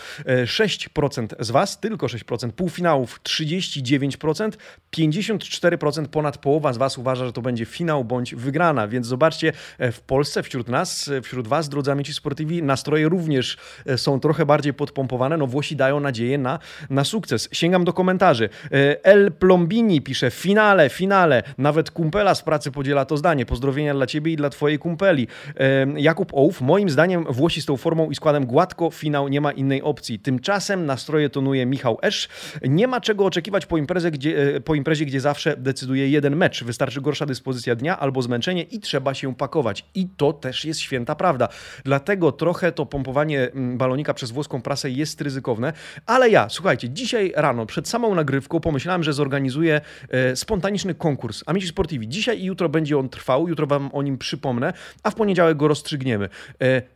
6% 0.45 1.27
z 1.39 1.51
Was, 1.51 1.81
tylko 1.81 2.07
6%. 2.07 2.51
Pół 2.51 2.66
półfinałów 2.67 3.21
39%, 3.23 4.51
54% 4.97 6.07
ponad 6.07 6.39
połowa 6.39 6.73
z 6.73 6.77
Was 6.77 6.99
uważa, 6.99 7.27
że 7.27 7.33
to 7.33 7.43
będzie 7.43 7.65
finał 7.65 8.05
bądź 8.05 8.35
wygrana, 8.35 8.89
więc 8.89 9.07
zobaczcie, 9.07 9.53
e, 9.79 9.93
w 9.93 10.01
Polsce 10.01 10.43
wśród 10.43 10.69
nas, 10.69 11.09
e, 11.09 11.23
wśród 11.23 11.49
Was, 11.49 11.69
drodzy 11.69 11.93
amici 11.93 12.15
sportivi, 12.15 12.63
nastroje 12.63 13.09
również 13.09 13.57
e, 13.87 13.99
są 13.99 14.21
trochę 14.21 14.47
bardziej 14.47 14.75
podpompowane, 14.75 15.37
no 15.37 15.47
Włosi 15.47 15.77
dają 15.77 16.01
nadzieję 16.01 16.39
na, 16.39 16.59
na 16.91 17.05
sukces. 17.05 17.49
Sięgam 17.53 17.85
do 17.85 17.93
komentarzy. 17.93 18.49
El 19.03 19.33
Plombini 19.33 20.03
pisze, 20.03 20.31
finale, 20.31 20.89
finale, 20.89 21.43
nawet 21.59 21.91
kumpela 21.91 22.35
z 22.35 22.43
pracy 22.43 22.73
podziela 22.73 23.05
to 23.05 23.17
zdanie. 23.17 23.47
Pozdrowienia 23.47 23.95
dla 23.95 24.07
Ciebie 24.07 24.33
i 24.33 24.37
dla 24.37 24.51
Twojej 24.51 24.79
kumpeli. 24.79 25.29
Jakub 25.97 26.35
Ołów, 26.35 26.61
moim 26.61 26.91
zdaniem 26.91 27.25
Włosi 27.25 27.63
z 27.63 27.67
tą 27.67 27.77
formą 27.77 28.11
i 28.11 28.15
składem 28.15 28.47
gładko, 28.47 28.91
finał 28.91 29.29
nie 29.29 29.41
ma 29.41 29.53
innej 29.53 29.83
opcji. 29.83 30.19
Tymczasem 30.19 30.87
nastroje 30.87 31.31
tonuje 31.31 31.67
Michał 31.67 31.99
Esz. 32.03 32.29
Nie 32.63 32.89
ma 32.89 33.01
czego 33.01 33.25
oczekiwać 33.25 33.67
po 33.67 33.79
imprezie, 33.79 34.11
gdzie, 34.11 34.61
po 34.65 34.75
imprezie, 34.75 35.05
gdzie 35.05 35.21
zawsze 35.21 35.57
decyduje 35.57 36.09
jeden 36.09 36.37
mecz. 36.37 36.65
Wystarczy 36.65 37.01
gorsza 37.01 37.27
dyspozycja 37.27 37.75
dnia 37.75 37.99
albo 37.99 38.23
zmęczenie 38.23 38.63
i 38.63 38.81
trzeba 38.81 39.15
się 39.15 39.35
pakować. 39.35 39.85
I 39.95 40.09
to 40.17 40.33
też 40.33 40.65
jest 40.65 40.81
święta 40.81 41.15
prawda. 41.15 41.49
Dlatego 41.85 42.33
trochę 42.33 42.73
to 42.73 42.87
pompowanie 42.87 43.53
mm, 43.53 43.79
balonika 43.79 44.15
przez 44.15 44.31
włoską 44.31 44.63
prasę 44.63 44.91
jest 44.91 45.21
ryzykowne. 45.21 45.73
Ale 46.07 46.31
ja, 46.31 46.49
słuchajcie, 46.49 46.89
dzisiaj 46.91 47.33
rano 47.37 47.67
przed 47.67 47.89
samą 47.89 48.15
nagrywką 48.15 48.61
pomyślałem, 48.61 49.03
że 49.03 49.13
zorganizuję 49.13 49.81
e, 50.09 50.37
spontaniczny 50.37 50.95
konkurs 50.95 51.43
Amici 51.47 51.69
Sportivi. 51.69 52.09
Dzisiaj 52.09 52.41
i 52.41 52.45
jutro 52.45 52.69
będzie 52.69 52.99
on 52.99 53.09
trwał, 53.09 53.49
jutro 53.49 53.67
wam 53.67 53.91
o 53.93 54.03
nim 54.03 54.19
przypomnę, 54.19 54.73
a 55.03 55.11
w 55.11 55.15
poniedziałek 55.15 55.57
go 55.57 55.69
rozstrzygniemy. 55.69 56.29
E, 56.63 56.96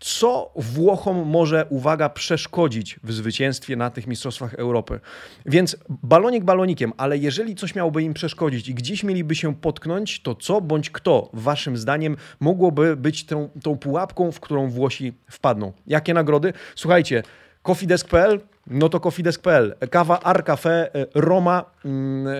co 0.00 0.52
Włochom 0.56 1.26
może, 1.26 1.66
uwaga, 1.70 2.08
przeszkodzić 2.08 3.00
w 3.02 3.12
zwycięstwie 3.12 3.76
na 3.76 3.90
tych 3.90 4.06
Mistrzostwach 4.06 4.54
Europy. 4.54 5.00
Więc 5.46 5.76
balonik 5.88 6.44
balonikiem, 6.44 6.92
ale 6.96 7.18
jeżeli 7.18 7.54
coś 7.54 7.74
miałoby 7.74 8.02
im 8.02 8.14
przeszkodzić 8.14 8.68
i 8.68 8.74
gdzieś 8.74 9.04
mieliby 9.04 9.34
się 9.34 9.54
potknąć, 9.54 10.22
to 10.22 10.34
co 10.34 10.60
bądź 10.60 10.90
kto, 10.90 11.30
waszym 11.32 11.76
zdaniem, 11.76 12.16
mogłoby 12.40 12.96
być 12.96 13.26
tą, 13.26 13.48
tą 13.62 13.78
pułapką, 13.78 14.32
w 14.32 14.40
którą 14.40 14.70
Włosi 14.70 15.12
wpadną? 15.30 15.72
Jakie 15.86 16.14
nagrody? 16.14 16.52
Słuchajcie, 16.74 17.22
Cofidesk.pl, 17.62 18.40
no 18.70 18.88
to 18.88 19.00
cofidesk.pl. 19.00 19.74
Kawa 19.90 20.20
Arcafe 20.20 20.94
e, 20.94 21.06
Roma 21.14 21.64
mm, 21.84 22.26
e, 22.26 22.32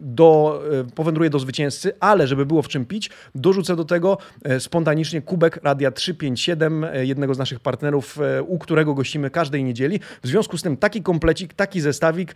do, 0.00 0.62
e, 0.80 0.84
powędruje 0.94 1.30
do 1.30 1.38
zwycięzcy, 1.38 1.92
ale 2.00 2.26
żeby 2.26 2.46
było 2.46 2.62
w 2.62 2.68
czym 2.68 2.86
pić, 2.86 3.10
dorzucę 3.34 3.76
do 3.76 3.84
tego 3.84 4.18
spontanicznie 4.58 5.22
kubek 5.22 5.60
Radia 5.62 5.90
357, 5.90 6.86
jednego 7.00 7.34
z 7.34 7.38
naszych 7.38 7.60
partnerów, 7.60 8.18
u 8.46 8.58
którego 8.58 8.94
gościmy 8.94 9.30
każdej 9.30 9.64
niedzieli. 9.64 10.00
W 10.22 10.26
związku 10.26 10.58
z 10.58 10.62
tym 10.62 10.76
taki 10.76 11.02
komplecik, 11.02 11.54
taki 11.54 11.80
zestawik 11.80 12.34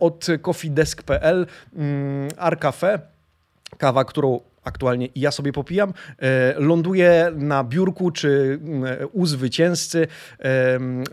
od 0.00 0.26
cofidesk.pl 0.42 1.46
mm, 1.76 2.28
Arcafe. 2.36 2.98
Kawa, 3.78 4.04
którą 4.04 4.40
aktualnie 4.68 5.06
i 5.06 5.20
ja 5.20 5.30
sobie 5.30 5.52
popijam, 5.52 5.92
e, 6.18 6.54
ląduje 6.58 7.32
na 7.36 7.64
biurku 7.64 8.10
czy 8.10 8.60
mm, 8.62 8.84
u 9.12 9.26
zwycięzcy 9.26 10.06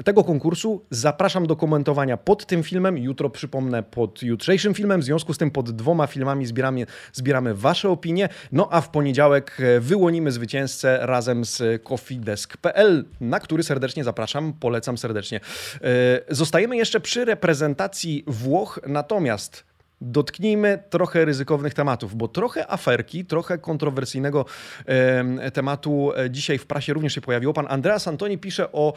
tego 0.03 0.24
konkursu. 0.24 0.85
Zapraszam 0.89 1.47
do 1.47 1.55
komentowania 1.55 2.17
pod 2.17 2.45
tym 2.45 2.63
filmem. 2.63 2.97
Jutro 2.97 3.29
przypomnę 3.29 3.83
pod 3.83 4.24
jutrzejszym 4.24 4.74
filmem. 4.74 5.01
W 5.01 5.03
związku 5.03 5.33
z 5.33 5.38
tym 5.38 5.51
pod 5.51 5.71
dwoma 5.71 6.07
filmami 6.07 6.45
zbieramy, 6.45 6.85
zbieramy 7.13 7.55
Wasze 7.55 7.89
opinie. 7.89 8.29
No 8.51 8.67
a 8.71 8.81
w 8.81 8.89
poniedziałek 8.89 9.57
e, 9.59 9.79
wyłonimy 9.79 10.31
zwycięzcę 10.31 11.00
razem 11.01 11.45
z 11.45 11.83
coffeedesk.pl, 11.83 13.05
na 13.21 13.39
który 13.39 13.63
serdecznie 13.63 14.03
zapraszam, 14.03 14.53
polecam 14.53 14.97
serdecznie. 14.97 15.39
E, 15.81 15.81
zostajemy 16.29 16.77
jeszcze 16.77 17.00
przy 17.00 17.25
reprezentacji 17.25 18.24
Włoch, 18.27 18.79
natomiast 18.88 19.75
dotknijmy 20.05 20.83
trochę 20.89 21.25
ryzykownych 21.25 21.74
tematów, 21.74 22.15
bo 22.15 22.27
trochę 22.27 22.71
aferki, 22.71 23.25
trochę 23.25 23.57
kontrowersyjnego 23.57 24.45
e, 24.85 25.51
tematu 25.51 26.12
dzisiaj 26.29 26.57
w 26.57 26.65
prasie 26.65 26.93
również 26.93 27.13
się 27.13 27.21
pojawiło. 27.21 27.53
Pan 27.53 27.67
Andreas 27.69 28.07
Antoni 28.07 28.38
pisze 28.38 28.71
o 28.71 28.93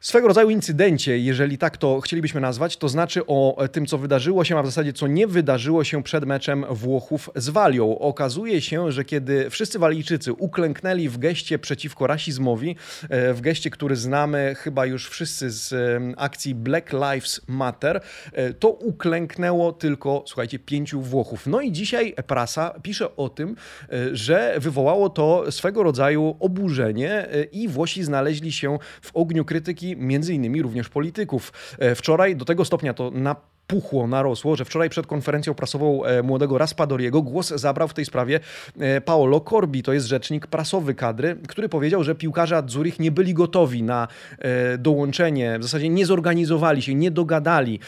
swego 0.00 0.28
rodzaju 0.28 0.50
incydencie, 0.50 1.18
jeżeli 1.18 1.58
tak 1.58 1.76
to 1.76 2.00
chcielibyśmy 2.00 2.40
nazwać, 2.40 2.76
to 2.76 2.88
znaczy 2.88 3.26
o 3.26 3.68
tym, 3.72 3.86
co 3.86 3.98
wydarzyło 3.98 4.44
się, 4.44 4.58
a 4.58 4.62
w 4.62 4.66
zasadzie 4.66 4.92
co 4.92 5.06
nie 5.06 5.26
wydarzyło 5.26 5.84
się 5.84 6.02
przed 6.02 6.24
meczem 6.24 6.64
Włochów 6.70 7.30
z 7.36 7.48
Walią. 7.48 7.98
Okazuje 7.98 8.60
się, 8.60 8.92
że 8.92 9.04
kiedy 9.04 9.50
wszyscy 9.50 9.78
Walijczycy 9.78 10.32
uklęknęli 10.32 11.08
w 11.08 11.18
geście 11.18 11.58
przeciwko 11.58 12.06
rasizmowi, 12.06 12.76
e, 13.08 13.34
w 13.34 13.40
geście, 13.40 13.70
który 13.70 13.96
znamy 13.96 14.54
chyba 14.58 14.86
już 14.86 15.08
wszyscy 15.08 15.50
z 15.50 15.74
akcji 16.16 16.54
Black 16.54 16.92
Lives 16.92 17.40
Matter, 17.46 18.00
e, 18.32 18.54
to 18.54 18.68
uklęknęło 18.70 19.72
tylko, 19.72 20.24
słuchajcie, 20.26 20.58
pięciu 20.58 21.00
Włochów. 21.00 21.46
No 21.46 21.60
i 21.60 21.72
dzisiaj 21.72 22.14
prasa 22.26 22.74
pisze 22.82 23.16
o 23.16 23.28
tym, 23.28 23.56
e, 23.92 24.16
że 24.16 24.56
wywołało 24.58 25.10
to 25.10 25.52
swego 25.52 25.82
rodzaju 25.82 26.36
oburzenie 26.40 27.26
i 27.52 27.68
Włosi 27.68 28.04
znaleźli 28.04 28.52
się 28.52 28.78
w 29.02 29.10
ogniu 29.16 29.44
krytyki 29.44 29.95
między 29.96 30.34
innymi 30.34 30.62
również 30.62 30.88
polityków. 30.88 31.52
E, 31.78 31.94
wczoraj 31.94 32.36
do 32.36 32.44
tego 32.44 32.64
stopnia 32.64 32.94
to 32.94 33.10
na 33.10 33.36
puchło, 33.66 34.06
narosło, 34.06 34.56
że 34.56 34.64
wczoraj 34.64 34.90
przed 34.90 35.06
konferencją 35.06 35.54
prasową 35.54 36.04
e, 36.04 36.22
młodego 36.22 36.58
Raspadoriego 36.58 37.22
głos 37.22 37.48
zabrał 37.48 37.88
w 37.88 37.94
tej 37.94 38.04
sprawie 38.04 38.40
e, 38.78 39.00
Paolo 39.00 39.40
Corbi, 39.40 39.82
to 39.82 39.92
jest 39.92 40.06
rzecznik 40.06 40.46
prasowy 40.46 40.94
kadry, 40.94 41.36
który 41.48 41.68
powiedział, 41.68 42.04
że 42.04 42.14
piłkarze 42.14 42.62
Zurich 42.66 43.00
nie 43.00 43.10
byli 43.10 43.34
gotowi 43.34 43.82
na 43.82 44.08
e, 44.38 44.78
dołączenie, 44.78 45.58
w 45.58 45.62
zasadzie 45.62 45.88
nie 45.88 46.06
zorganizowali 46.06 46.82
się, 46.82 46.94
nie 46.94 47.10
dogadali, 47.10 47.80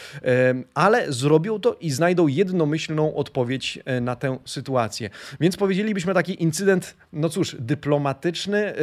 ale 0.73 1.13
zrobią 1.13 1.59
to 1.59 1.77
i 1.81 1.91
znajdą 1.91 2.27
jednomyślną 2.27 3.15
odpowiedź 3.15 3.79
na 4.01 4.15
tę 4.15 4.37
sytuację. 4.45 5.09
Więc 5.39 5.57
powiedzielibyśmy 5.57 6.13
taki 6.13 6.43
incydent, 6.43 6.95
no 7.13 7.29
cóż, 7.29 7.55
dyplomatyczny, 7.59 8.73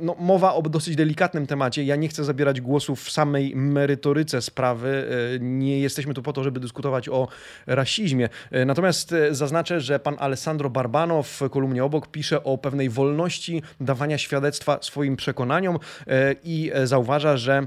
no, 0.00 0.16
mowa 0.18 0.54
o 0.54 0.62
dosyć 0.62 0.96
delikatnym 0.96 1.46
temacie. 1.46 1.84
Ja 1.84 1.96
nie 1.96 2.08
chcę 2.08 2.24
zabierać 2.24 2.60
głosu 2.60 2.96
w 2.96 3.10
samej 3.10 3.56
merytoryce 3.56 4.42
sprawy, 4.42 5.08
nie 5.40 5.80
jesteśmy 5.80 6.09
jesteśmy 6.10 6.14
tu 6.14 6.22
po 6.22 6.32
to, 6.32 6.44
żeby 6.44 6.60
dyskutować 6.60 7.08
o 7.08 7.28
rasizmie. 7.66 8.28
E, 8.50 8.64
natomiast 8.64 9.12
e, 9.12 9.34
zaznaczę, 9.34 9.80
że 9.80 9.98
pan 9.98 10.16
Alessandro 10.18 10.70
Barbano 10.70 11.22
w 11.22 11.40
kolumnie 11.50 11.84
obok 11.84 12.08
pisze 12.10 12.44
o 12.44 12.58
pewnej 12.58 12.90
wolności 12.90 13.62
dawania 13.80 14.18
świadectwa 14.18 14.78
swoim 14.82 15.16
przekonaniom 15.16 15.78
e, 16.06 16.34
i 16.44 16.70
zauważa, 16.84 17.36
że 17.36 17.66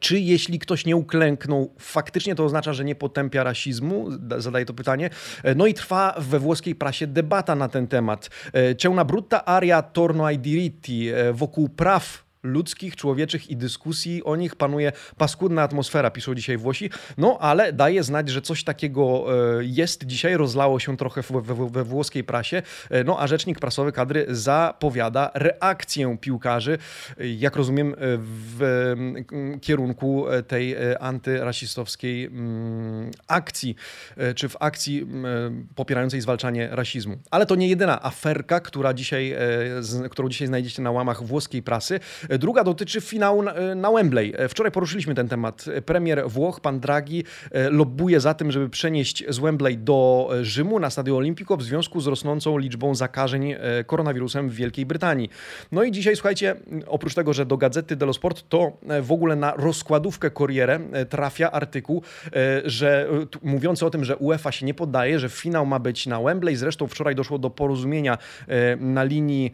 czy 0.00 0.20
jeśli 0.20 0.58
ktoś 0.58 0.84
nie 0.84 0.96
uklęknął, 0.96 1.74
faktycznie 1.78 2.34
to 2.34 2.44
oznacza, 2.44 2.72
że 2.72 2.84
nie 2.84 2.94
potępia 2.94 3.44
rasizmu? 3.44 4.08
Zadaję 4.38 4.66
to 4.66 4.74
pytanie. 4.74 5.10
No 5.56 5.66
i 5.66 5.74
trwa 5.74 6.14
we 6.18 6.38
włoskiej 6.38 6.74
prasie 6.74 7.06
debata 7.06 7.54
na 7.54 7.68
ten 7.68 7.86
temat. 7.86 8.30
C'è 8.52 8.88
una 8.88 9.04
brutta 9.04 9.44
aria 9.44 9.82
torno 9.82 10.26
ai 10.26 10.38
diritti 10.38 11.08
wokół 11.32 11.68
praw 11.68 12.24
ludzkich, 12.42 12.96
człowieczych 12.96 13.50
i 13.50 13.56
dyskusji 13.56 14.24
o 14.24 14.36
nich 14.36 14.56
panuje 14.56 14.92
paskudna 15.16 15.62
atmosfera, 15.62 16.10
piszą 16.10 16.34
dzisiaj 16.34 16.56
Włosi. 16.56 16.90
No 17.18 17.38
ale 17.40 17.72
daje 17.72 18.02
znać, 18.02 18.28
że 18.28 18.42
coś 18.42 18.64
takiego 18.64 19.26
e, 19.58 19.64
jest 19.64 20.06
dzisiaj, 20.06 20.36
rozlało 20.36 20.80
się 20.80 20.96
trochę 20.96 21.22
we, 21.70 21.84
włoskiej 21.84 22.24
prasie. 22.24 22.62
E, 22.90 23.04
no 23.04 23.20
a 23.20 23.26
rzecznik 23.26 23.60
prasowy 23.60 23.92
kadry 23.92 24.26
zapowiada 24.28 25.30
reakcję 25.34 26.16
piłkarzy, 26.20 26.78
e, 27.18 27.28
jak 27.28 27.56
rozumiem, 27.56 27.94
w 27.98 28.94
kierunku 29.60 30.24
tej 30.48 30.76
antyrasistowskiej 31.00 32.24
mm, 32.24 33.10
akcji, 33.28 33.76
czy 34.34 34.48
w 34.48 34.56
akcji 34.60 35.06
popierającej 35.74 36.20
zwalczanie 36.20 36.68
rasizmu. 36.70 37.18
Ale 37.30 37.46
to 37.46 37.54
nie 37.54 37.68
jedyna 37.68 38.02
aferka, 38.02 38.60
która 38.60 38.94
dzisiaj, 38.94 39.36
którą 40.10 40.28
dzisiaj 40.28 40.48
znajdziecie 40.48 40.82
na 40.82 40.90
łamach 40.90 41.22
włoskiej 41.22 41.62
prasy. 41.62 42.00
Druga 42.38 42.64
dotyczy 42.64 43.00
finału 43.00 43.42
na 43.76 43.92
Wembley. 43.92 44.34
Wczoraj 44.48 44.72
poruszyliśmy 44.72 45.14
ten 45.14 45.28
temat. 45.28 45.64
Premier 45.86 46.22
Włoch, 46.26 46.60
pan 46.60 46.80
Draghi, 46.80 47.24
e, 47.50 47.70
lobbuje 47.70 48.20
za 48.20 48.34
tym, 48.34 48.52
żeby 48.52 48.68
przenieść 48.68 49.24
z 49.28 49.38
Wembley 49.38 49.78
do 49.78 50.30
e, 50.32 50.44
Rzymu 50.44 50.80
na 50.80 50.90
Stadio 50.90 51.16
Olimpico 51.16 51.56
w 51.56 51.62
związku 51.62 52.00
z 52.00 52.06
rosnącą 52.06 52.58
liczbą 52.58 52.94
zakażeń 52.94 53.52
e, 53.52 53.58
koronawirusem 53.86 54.48
w 54.48 54.54
Wielkiej 54.54 54.86
Brytanii. 54.86 55.30
No 55.72 55.82
i 55.82 55.92
dzisiaj, 55.92 56.16
słuchajcie, 56.16 56.56
oprócz 56.86 57.14
tego, 57.14 57.32
że 57.32 57.46
do 57.46 57.56
Gazety 57.56 57.96
dello 57.96 58.12
Sport, 58.12 58.48
to 58.48 58.72
w 59.02 59.12
ogóle 59.12 59.36
na 59.36 59.54
rozkładówkę 59.56 60.30
Corriere 60.30 60.80
trafia 61.08 61.50
artykuł, 61.50 62.02
że 62.64 63.08
mówiący 63.42 63.86
o 63.86 63.90
tym, 63.90 64.04
że 64.04 64.16
UEFA 64.16 64.52
się 64.52 64.66
nie 64.66 64.74
poddaje, 64.74 65.18
że 65.18 65.28
finał 65.28 65.66
ma 65.66 65.78
być 65.78 66.06
na 66.06 66.20
Wembley. 66.20 66.56
Zresztą 66.56 66.86
wczoraj 66.86 67.14
doszło 67.14 67.38
do 67.38 67.50
porozumienia 67.50 68.18
na 68.78 69.04
linii 69.04 69.52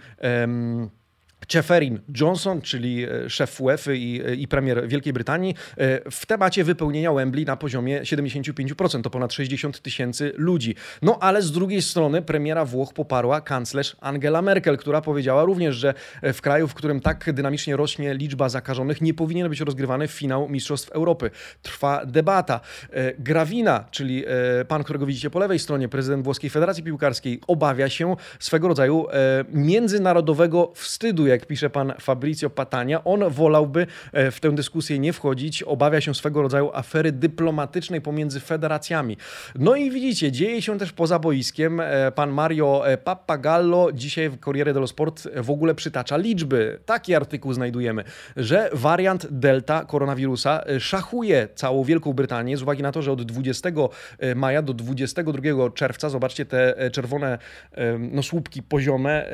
Ceferin 1.46 2.00
Johnson, 2.20 2.60
czyli 2.60 3.04
e, 3.04 3.30
szef 3.30 3.60
UEFA 3.60 3.92
i, 3.92 4.22
e, 4.26 4.34
i 4.34 4.48
premier 4.48 4.88
Wielkiej 4.88 5.12
Brytanii, 5.12 5.54
e, 5.76 6.10
w 6.10 6.26
temacie 6.26 6.64
wypełnienia 6.64 7.12
Wembley 7.12 7.44
na 7.44 7.56
poziomie 7.56 8.00
75%, 8.00 9.02
to 9.02 9.10
ponad 9.10 9.32
60 9.32 9.80
tysięcy 9.80 10.32
ludzi. 10.36 10.74
No 11.02 11.18
ale 11.20 11.42
z 11.42 11.52
drugiej 11.52 11.82
strony 11.82 12.22
premiera 12.22 12.64
Włoch 12.64 12.92
poparła 12.92 13.40
kanclerz 13.40 13.96
Angela 14.00 14.42
Merkel, 14.42 14.76
która 14.76 15.00
powiedziała 15.00 15.44
również, 15.44 15.76
że 15.76 15.94
w 16.22 16.40
kraju, 16.40 16.68
w 16.68 16.74
którym 16.74 17.00
tak 17.00 17.32
dynamicznie 17.32 17.76
rośnie 17.76 18.14
liczba 18.14 18.48
zakażonych, 18.48 19.00
nie 19.00 19.14
powinien 19.14 19.48
być 19.48 19.60
rozgrywany 19.60 20.08
finał 20.08 20.48
Mistrzostw 20.48 20.90
Europy. 20.90 21.30
Trwa 21.62 22.06
debata. 22.06 22.60
Gravina, 23.18 23.84
czyli 23.90 24.24
pan, 24.68 24.84
którego 24.84 25.06
widzicie 25.06 25.30
po 25.30 25.38
lewej 25.38 25.58
stronie, 25.58 25.88
prezydent 25.88 26.24
Włoskiej 26.24 26.50
Federacji 26.50 26.82
Piłkarskiej, 26.82 27.40
obawia 27.46 27.88
się 27.88 28.16
swego 28.38 28.68
rodzaju 28.68 29.06
międzynarodowego 29.52 30.72
wstydu, 30.74 31.26
jak 31.30 31.46
pisze 31.46 31.70
pan 31.70 31.92
Fabrizio 32.00 32.50
Patania. 32.50 33.04
On 33.04 33.30
wolałby 33.30 33.86
e, 34.12 34.30
w 34.30 34.40
tę 34.40 34.54
dyskusję 34.54 34.98
nie 34.98 35.12
wchodzić, 35.12 35.62
obawia 35.62 36.00
się 36.00 36.14
swego 36.14 36.42
rodzaju 36.42 36.70
afery 36.74 37.12
dyplomatycznej 37.12 38.00
pomiędzy 38.00 38.40
federacjami. 38.40 39.16
No 39.54 39.76
i 39.76 39.90
widzicie, 39.90 40.32
dzieje 40.32 40.62
się 40.62 40.78
też 40.78 40.92
poza 40.92 41.18
boiskiem. 41.18 41.80
E, 41.80 42.12
pan 42.12 42.30
Mario 42.30 42.88
e, 42.88 42.98
Pappagallo 42.98 43.92
dzisiaj 43.92 44.28
w 44.28 44.40
Corriere 44.40 44.72
dello 44.72 44.86
Sport 44.86 45.28
w 45.36 45.50
ogóle 45.50 45.74
przytacza 45.74 46.16
liczby. 46.16 46.78
Taki 46.86 47.14
artykuł 47.14 47.52
znajdujemy, 47.52 48.04
że 48.36 48.70
wariant 48.72 49.26
Delta 49.30 49.84
koronawirusa 49.84 50.64
szachuje 50.78 51.48
całą 51.54 51.84
Wielką 51.84 52.12
Brytanię 52.12 52.56
z 52.56 52.62
uwagi 52.62 52.82
na 52.82 52.92
to, 52.92 53.02
że 53.02 53.12
od 53.12 53.22
20 53.22 53.70
maja 54.36 54.62
do 54.62 54.74
22 54.74 55.70
czerwca, 55.74 56.10
zobaczcie 56.10 56.46
te 56.46 56.90
czerwone 56.92 57.38
no, 57.98 58.22
słupki 58.22 58.62
poziome, 58.62 59.26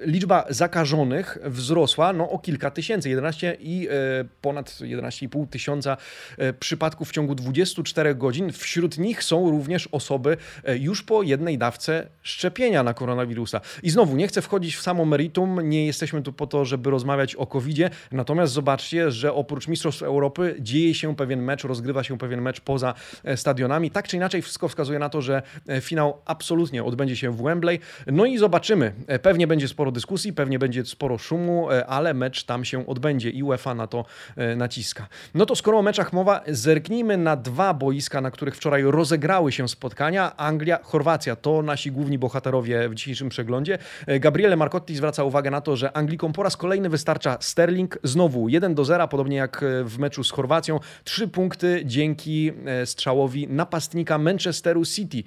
liczba 0.00 0.44
zakażonych 0.48 0.79
zakażonych 0.80 1.38
wzrosła 1.44 2.12
no, 2.12 2.30
o 2.30 2.38
kilka 2.38 2.70
tysięcy, 2.70 3.08
11 3.08 3.56
i 3.60 3.88
e, 3.90 4.24
ponad 4.40 4.70
11,5 4.70 5.48
tysiąca 5.48 5.96
e, 6.38 6.52
przypadków 6.52 7.08
w 7.08 7.12
ciągu 7.12 7.34
24 7.34 8.14
godzin. 8.14 8.52
Wśród 8.52 8.98
nich 8.98 9.24
są 9.24 9.50
również 9.50 9.88
osoby 9.92 10.36
e, 10.64 10.76
już 10.78 11.02
po 11.02 11.22
jednej 11.22 11.58
dawce 11.58 12.06
szczepienia 12.22 12.82
na 12.82 12.94
koronawirusa. 12.94 13.60
I 13.82 13.90
znowu, 13.90 14.16
nie 14.16 14.28
chcę 14.28 14.42
wchodzić 14.42 14.76
w 14.76 14.82
samo 14.82 15.04
meritum, 15.04 15.68
nie 15.68 15.86
jesteśmy 15.86 16.22
tu 16.22 16.32
po 16.32 16.46
to, 16.46 16.64
żeby 16.64 16.90
rozmawiać 16.90 17.34
o 17.34 17.46
COVID-zie, 17.46 17.90
natomiast 18.12 18.52
zobaczcie, 18.52 19.10
że 19.10 19.34
oprócz 19.34 19.68
Mistrzostw 19.68 20.02
Europy 20.02 20.56
dzieje 20.60 20.94
się 20.94 21.16
pewien 21.16 21.42
mecz, 21.42 21.64
rozgrywa 21.64 22.04
się 22.04 22.18
pewien 22.18 22.42
mecz 22.42 22.60
poza 22.60 22.94
stadionami. 23.36 23.90
Tak 23.90 24.08
czy 24.08 24.16
inaczej, 24.16 24.42
wszystko 24.42 24.68
wskazuje 24.68 24.98
na 24.98 25.08
to, 25.08 25.22
że 25.22 25.42
finał 25.80 26.18
absolutnie 26.24 26.84
odbędzie 26.84 27.16
się 27.16 27.30
w 27.30 27.42
Wembley. 27.42 27.80
No 28.06 28.26
i 28.26 28.38
zobaczymy. 28.38 28.92
Pewnie 29.22 29.46
będzie 29.46 29.68
sporo 29.68 29.92
dyskusji, 29.92 30.32
pewnie 30.32 30.58
będzie 30.58 30.69
będzie 30.70 30.84
sporo 30.84 31.18
szumu, 31.18 31.70
e, 31.70 31.86
ale 31.86 32.14
mecz 32.14 32.44
tam 32.44 32.64
się 32.64 32.86
odbędzie 32.86 33.30
i 33.30 33.42
UEFA 33.42 33.74
na 33.74 33.86
to 33.86 34.04
e, 34.36 34.56
naciska. 34.56 35.08
No 35.34 35.46
to 35.46 35.56
skoro 35.56 35.78
o 35.78 35.82
meczach 35.82 36.12
mowa, 36.12 36.40
zerknijmy 36.46 37.16
na 37.16 37.36
dwa 37.36 37.74
boiska, 37.74 38.20
na 38.20 38.30
których 38.30 38.56
wczoraj 38.56 38.82
rozegrały 38.82 39.52
się 39.52 39.68
spotkania. 39.68 40.36
Anglia, 40.36 40.78
Chorwacja 40.82 41.36
to 41.36 41.62
nasi 41.62 41.92
główni 41.92 42.18
bohaterowie 42.18 42.88
w 42.88 42.94
dzisiejszym 42.94 43.28
przeglądzie. 43.28 43.78
E, 44.06 44.20
Gabriele 44.20 44.56
Marcotti 44.56 44.96
zwraca 44.96 45.24
uwagę 45.24 45.50
na 45.50 45.60
to, 45.60 45.76
że 45.76 45.96
Anglikom 45.96 46.32
po 46.32 46.42
raz 46.42 46.56
kolejny 46.56 46.88
wystarcza 46.88 47.36
Sterling. 47.40 47.98
Znowu 48.02 48.48
1 48.48 48.74
do 48.74 48.84
0, 48.84 49.08
podobnie 49.08 49.36
jak 49.36 49.64
w 49.84 49.98
meczu 49.98 50.24
z 50.24 50.30
Chorwacją. 50.30 50.80
Trzy 51.04 51.28
punkty 51.28 51.82
dzięki 51.84 52.52
strzałowi 52.84 53.48
napastnika 53.48 54.18
Manchesteru 54.18 54.84
City. 54.84 55.22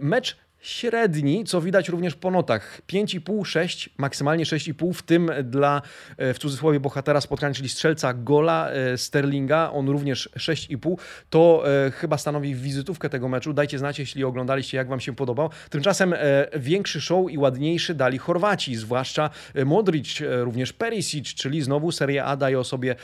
Mecz 0.00 0.36
średni, 0.60 1.44
co 1.44 1.60
widać 1.60 1.88
również 1.88 2.14
po 2.14 2.30
notach. 2.30 2.80
5,5, 2.88 3.46
6, 3.46 3.90
maksymalnie 3.98 4.44
6,5, 4.44 4.94
w 4.94 5.02
tym 5.02 5.30
dla 5.44 5.82
e, 6.16 6.34
w 6.34 6.38
cudzysłowie 6.38 6.80
bohatera 6.80 7.20
spotkania, 7.20 7.54
czyli 7.54 7.68
strzelca 7.68 8.14
gola 8.14 8.70
e, 8.70 8.98
Sterlinga, 8.98 9.70
on 9.72 9.88
również 9.88 10.28
6,5. 10.36 10.96
To 11.30 11.64
e, 11.86 11.90
chyba 11.90 12.18
stanowi 12.18 12.54
wizytówkę 12.54 13.08
tego 13.10 13.28
meczu. 13.28 13.52
Dajcie 13.52 13.78
znać, 13.78 13.98
jeśli 13.98 14.24
oglądaliście, 14.24 14.76
jak 14.76 14.88
Wam 14.88 15.00
się 15.00 15.14
podobał. 15.16 15.50
Tymczasem 15.70 16.14
większy 16.56 17.00
show 17.00 17.30
i 17.30 17.38
ładniejszy 17.38 17.94
dali 17.94 18.18
Chorwaci, 18.18 18.76
zwłaszcza 18.76 19.30
Modric, 19.66 20.22
również 20.40 20.72
Perisic, 20.72 21.34
czyli 21.34 21.62
znowu 21.62 21.92
Serie 21.92 22.24
A 22.24 22.36
daje 22.36 22.58
o 22.58 22.64
sobie 22.64 22.96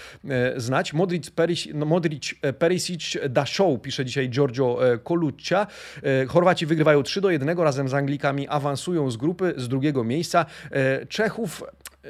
znać. 0.56 0.92
Modric, 0.92 1.30
Perisic, 1.30 1.72
no 1.74 1.86
Modric, 1.86 2.34
Perisic 2.58 3.16
da 3.28 3.46
show, 3.46 3.82
pisze 3.82 4.04
dzisiaj 4.04 4.28
Giorgio 4.28 4.78
Coluccia. 5.04 5.66
Chorwaci 6.28 6.66
wygrywają 6.66 7.02
3 7.02 7.20
do 7.20 7.30
1 7.30 7.45
razem 7.64 7.88
z 7.88 7.94
Anglikami 7.94 8.48
awansują 8.48 9.10
z 9.10 9.16
grupy 9.16 9.54
z 9.56 9.68
drugiego 9.68 10.04
miejsca. 10.04 10.46
E, 10.70 11.06
Czechów 11.06 11.62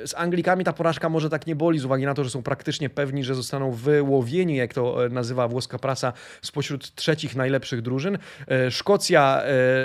z 0.04 0.14
Anglikami 0.14 0.64
ta 0.64 0.72
porażka 0.72 1.08
może 1.08 1.30
tak 1.30 1.46
nie 1.46 1.56
boli, 1.56 1.78
z 1.78 1.84
uwagi 1.84 2.04
na 2.04 2.14
to, 2.14 2.24
że 2.24 2.30
są 2.30 2.42
praktycznie 2.42 2.90
pewni, 2.90 3.24
że 3.24 3.34
zostaną 3.34 3.72
wyłowieni, 3.72 4.56
jak 4.56 4.74
to 4.74 5.06
e, 5.06 5.08
nazywa 5.08 5.48
włoska 5.48 5.78
prasa, 5.78 6.12
spośród 6.42 6.94
trzecich 6.94 7.36
najlepszych 7.36 7.82
drużyn. 7.82 8.18
E, 8.48 8.70
Szkocja 8.70 9.42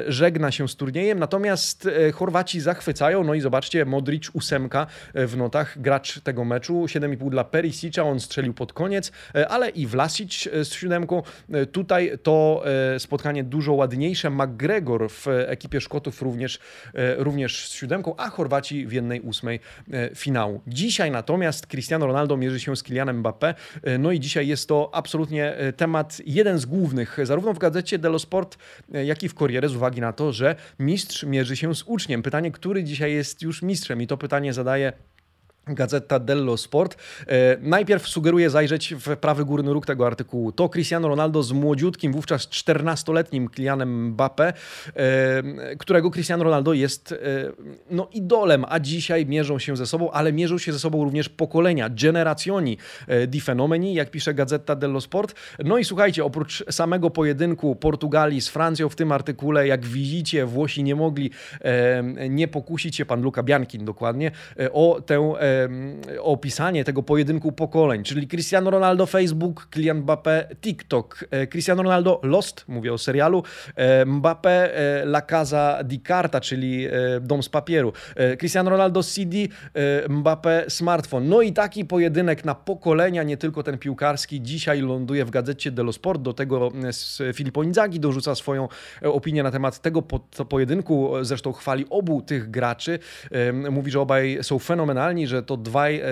żegna 0.07 0.51
się 0.51 0.67
z 0.67 0.75
turniejem, 0.75 1.19
natomiast 1.19 1.89
Chorwaci 2.13 2.59
zachwycają. 2.59 3.23
No 3.23 3.33
i 3.33 3.41
zobaczcie, 3.41 3.85
Modric 3.85 4.29
ósemka 4.33 4.87
w 5.13 5.37
notach, 5.37 5.81
gracz 5.81 6.19
tego 6.19 6.45
meczu, 6.45 6.85
7,5 6.85 7.29
dla 7.29 7.43
Perisicza, 7.43 8.03
on 8.03 8.19
strzelił 8.19 8.53
pod 8.53 8.73
koniec, 8.73 9.11
ale 9.49 9.69
i 9.69 9.87
Vlasic 9.87 10.43
z 10.43 10.73
siódemką. 10.73 11.23
Tutaj 11.71 12.11
to 12.23 12.63
spotkanie 12.99 13.43
dużo 13.43 13.73
ładniejsze. 13.73 14.29
McGregor 14.29 15.09
w 15.09 15.27
ekipie 15.27 15.81
Szkotów 15.81 16.21
również, 16.21 16.59
e, 16.93 17.15
również 17.15 17.69
z 17.69 17.71
siódemką, 17.71 18.15
a 18.17 18.29
Chorwaci 18.29 18.87
w 18.87 18.91
jednej 18.91 19.21
ósmej 19.21 19.59
e, 19.93 20.00
finału. 20.15 20.61
Dzisiaj 20.67 21.11
natomiast 21.11 21.67
Cristiano 21.67 22.07
Ronaldo 22.07 22.37
mierzy 22.37 22.59
się 22.59 22.75
z 22.75 22.83
Kylianem 22.83 23.23
Mbappé, 23.23 23.53
e, 23.83 23.97
no 23.97 24.11
i 24.11 24.19
dzisiaj 24.19 24.47
jest 24.47 24.67
to 24.67 24.89
absolutnie 24.93 25.55
temat 25.77 26.21
jeden 26.25 26.59
z 26.59 26.65
głównych, 26.65 27.17
zarówno 27.23 27.53
w 27.53 27.59
gazecie 27.59 27.99
Dello 27.99 28.19
Sport, 28.19 28.57
jak 28.89 29.23
i 29.23 29.29
w 29.29 29.33
Corriere, 29.33 29.69
z 29.69 29.75
uwagi 29.75 30.01
na 30.01 30.13
to, 30.13 30.31
że 30.33 30.55
mistrz 30.79 31.23
mierzy 31.23 31.55
się 31.55 31.75
z 31.75 31.83
uczniem. 31.83 32.23
Pytanie, 32.23 32.51
który 32.51 32.83
dzisiaj 32.83 33.13
jest 33.13 33.41
już 33.41 33.61
mistrzem 33.61 34.01
i 34.01 34.07
to 34.07 34.17
pytanie 34.17 34.53
zadaje 34.53 34.93
Gazeta 35.67 36.19
dello 36.19 36.57
Sport. 36.57 36.97
E, 37.27 37.57
najpierw 37.61 38.07
sugeruję 38.07 38.49
zajrzeć 38.49 38.93
w 38.95 39.17
prawy 39.17 39.45
górny 39.45 39.73
róg 39.73 39.85
tego 39.85 40.07
artykułu. 40.07 40.51
To 40.51 40.69
Cristiano 40.69 41.07
Ronaldo 41.07 41.43
z 41.43 41.51
młodziutkim, 41.51 42.13
wówczas 42.13 42.47
14-letnim 42.47 43.49
Kylianem 43.49 44.15
Mbappé, 44.15 44.53
e, 44.95 45.75
którego 45.75 46.11
Cristiano 46.11 46.43
Ronaldo 46.43 46.73
jest 46.73 47.11
e, 47.11 47.15
no, 47.91 48.07
idolem, 48.13 48.65
a 48.69 48.79
dzisiaj 48.79 49.25
mierzą 49.25 49.59
się 49.59 49.77
ze 49.77 49.85
sobą, 49.85 50.11
ale 50.11 50.33
mierzą 50.33 50.57
się 50.57 50.73
ze 50.73 50.79
sobą 50.79 51.03
również 51.03 51.29
pokolenia, 51.29 51.89
generazioni 51.89 52.77
di 53.27 53.41
fenomeni, 53.41 53.93
jak 53.93 54.11
pisze 54.11 54.33
Gazeta 54.33 54.75
dello 54.75 55.01
Sport. 55.01 55.35
No 55.59 55.77
i 55.77 55.85
słuchajcie, 55.85 56.25
oprócz 56.25 56.63
samego 56.71 57.09
pojedynku 57.09 57.75
Portugalii 57.75 58.41
z 58.41 58.49
Francją 58.49 58.89
w 58.89 58.95
tym 58.95 59.11
artykule, 59.11 59.67
jak 59.67 59.85
widzicie, 59.85 60.45
Włosi 60.45 60.83
nie 60.83 60.95
mogli 60.95 61.31
nie 62.29 62.47
pokusić 62.47 62.95
się, 62.95 63.05
pan 63.05 63.21
Luca 63.21 63.43
Biankin 63.43 63.85
dokładnie, 63.85 64.31
o 64.71 65.01
tę 65.05 65.33
opisanie 66.19 66.83
tego 66.83 67.03
pojedynku 67.03 67.51
pokoleń, 67.51 68.03
czyli 68.03 68.27
Cristiano 68.27 68.71
Ronaldo 68.71 69.05
Facebook, 69.05 69.67
Kylian 69.69 70.01
Mbappé 70.01 70.55
TikTok, 70.61 71.25
e, 71.31 71.47
Cristiano 71.47 71.83
Ronaldo 71.83 72.19
Lost, 72.23 72.65
mówię 72.67 72.93
o 72.93 72.97
serialu, 72.97 73.43
e, 73.75 74.05
Mbappé 74.05 74.49
e, 74.49 75.01
La 75.05 75.21
Casa 75.21 75.83
di 75.83 76.01
Carta, 76.01 76.41
czyli 76.41 76.87
Dom 77.21 77.43
z 77.43 77.49
papieru, 77.49 77.93
Cristiano 78.37 78.69
Ronaldo 78.69 79.03
CD, 79.03 79.37
Mbappé 80.09 80.69
smartfon. 80.69 81.29
No 81.29 81.41
i 81.41 81.53
taki 81.53 81.85
pojedynek 81.85 82.45
na 82.45 82.55
pokolenia, 82.55 83.23
nie 83.23 83.37
tylko 83.37 83.63
ten 83.63 83.77
piłkarski, 83.77 84.41
dzisiaj 84.41 84.81
ląduje 84.81 85.25
w 85.25 85.29
gazecie 85.29 85.71
dello 85.71 85.93
Sport, 85.93 86.21
do 86.21 86.33
tego 86.33 86.71
Filippo 87.33 87.63
Inzaghi 87.63 87.99
dorzuca 87.99 88.35
swoją 88.35 88.67
opinię 89.01 89.43
na 89.43 89.51
temat 89.51 89.79
tego 89.79 90.01
pojedynku, 90.49 91.11
zresztą 91.21 91.51
chwali 91.51 91.85
obu 91.89 92.21
tych 92.21 92.51
graczy, 92.51 92.99
mówi, 93.71 93.91
że 93.91 94.01
obaj 94.01 94.39
są 94.41 94.59
fenomenalni, 94.59 95.27
że 95.27 95.40
to 95.41 95.57
dwaj 95.57 95.99
e, 95.99 96.03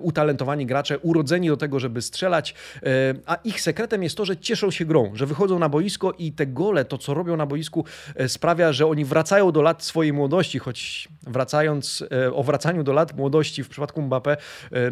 utalentowani 0.00 0.66
gracze, 0.66 0.98
urodzeni 0.98 1.48
do 1.48 1.56
tego, 1.56 1.80
żeby 1.80 2.02
strzelać, 2.02 2.54
e, 2.82 2.86
a 3.26 3.34
ich 3.34 3.60
sekretem 3.60 4.02
jest 4.02 4.16
to, 4.16 4.24
że 4.24 4.36
cieszą 4.36 4.70
się 4.70 4.84
grą, 4.84 5.10
że 5.14 5.26
wychodzą 5.26 5.58
na 5.58 5.68
boisko 5.68 6.12
i 6.18 6.32
te 6.32 6.46
gole, 6.46 6.84
to 6.84 6.98
co 6.98 7.14
robią 7.14 7.36
na 7.36 7.46
boisku 7.46 7.84
e, 8.16 8.28
sprawia, 8.28 8.72
że 8.72 8.86
oni 8.86 9.04
wracają 9.04 9.52
do 9.52 9.62
lat 9.62 9.82
swojej 9.82 10.12
młodości, 10.12 10.58
choć 10.58 11.08
wracając 11.22 12.04
o 12.32 12.42
wracaniu 12.42 12.82
do 12.82 12.92
lat 12.92 13.16
młodości 13.16 13.64
w 13.64 13.68
przypadku 13.68 14.02
Mbappé, 14.02 14.36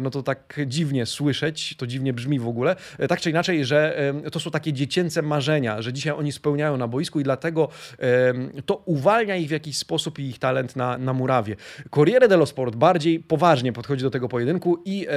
no 0.01 0.09
to 0.09 0.23
tak 0.23 0.59
dziwnie 0.67 1.05
słyszeć, 1.05 1.75
to 1.77 1.87
dziwnie 1.87 2.13
brzmi 2.13 2.39
w 2.39 2.47
ogóle, 2.47 2.75
tak 3.09 3.21
czy 3.21 3.29
inaczej, 3.29 3.65
że 3.65 4.13
to 4.31 4.39
są 4.39 4.51
takie 4.51 4.73
dziecięce 4.73 5.21
marzenia, 5.21 5.81
że 5.81 5.93
dzisiaj 5.93 6.13
oni 6.13 6.31
spełniają 6.31 6.77
na 6.77 6.87
boisku 6.87 7.19
i 7.19 7.23
dlatego 7.23 7.69
to 8.65 8.75
uwalnia 8.85 9.35
ich 9.35 9.47
w 9.47 9.51
jakiś 9.51 9.77
sposób 9.77 10.19
i 10.19 10.23
ich 10.23 10.39
talent 10.39 10.75
na, 10.75 10.97
na 10.97 11.13
murawie. 11.13 11.55
Corriere 11.89 12.27
dello 12.27 12.45
Sport 12.45 12.75
bardziej 12.75 13.19
poważnie 13.19 13.62
poważnie 13.63 13.73
podchodzi 13.73 14.03
do 14.03 14.09
tego 14.09 14.27
pojedynku 14.27 14.81
i 14.85 15.07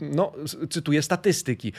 no, 0.00 0.32
cytuję 0.70 1.02
statystyki. 1.02 1.72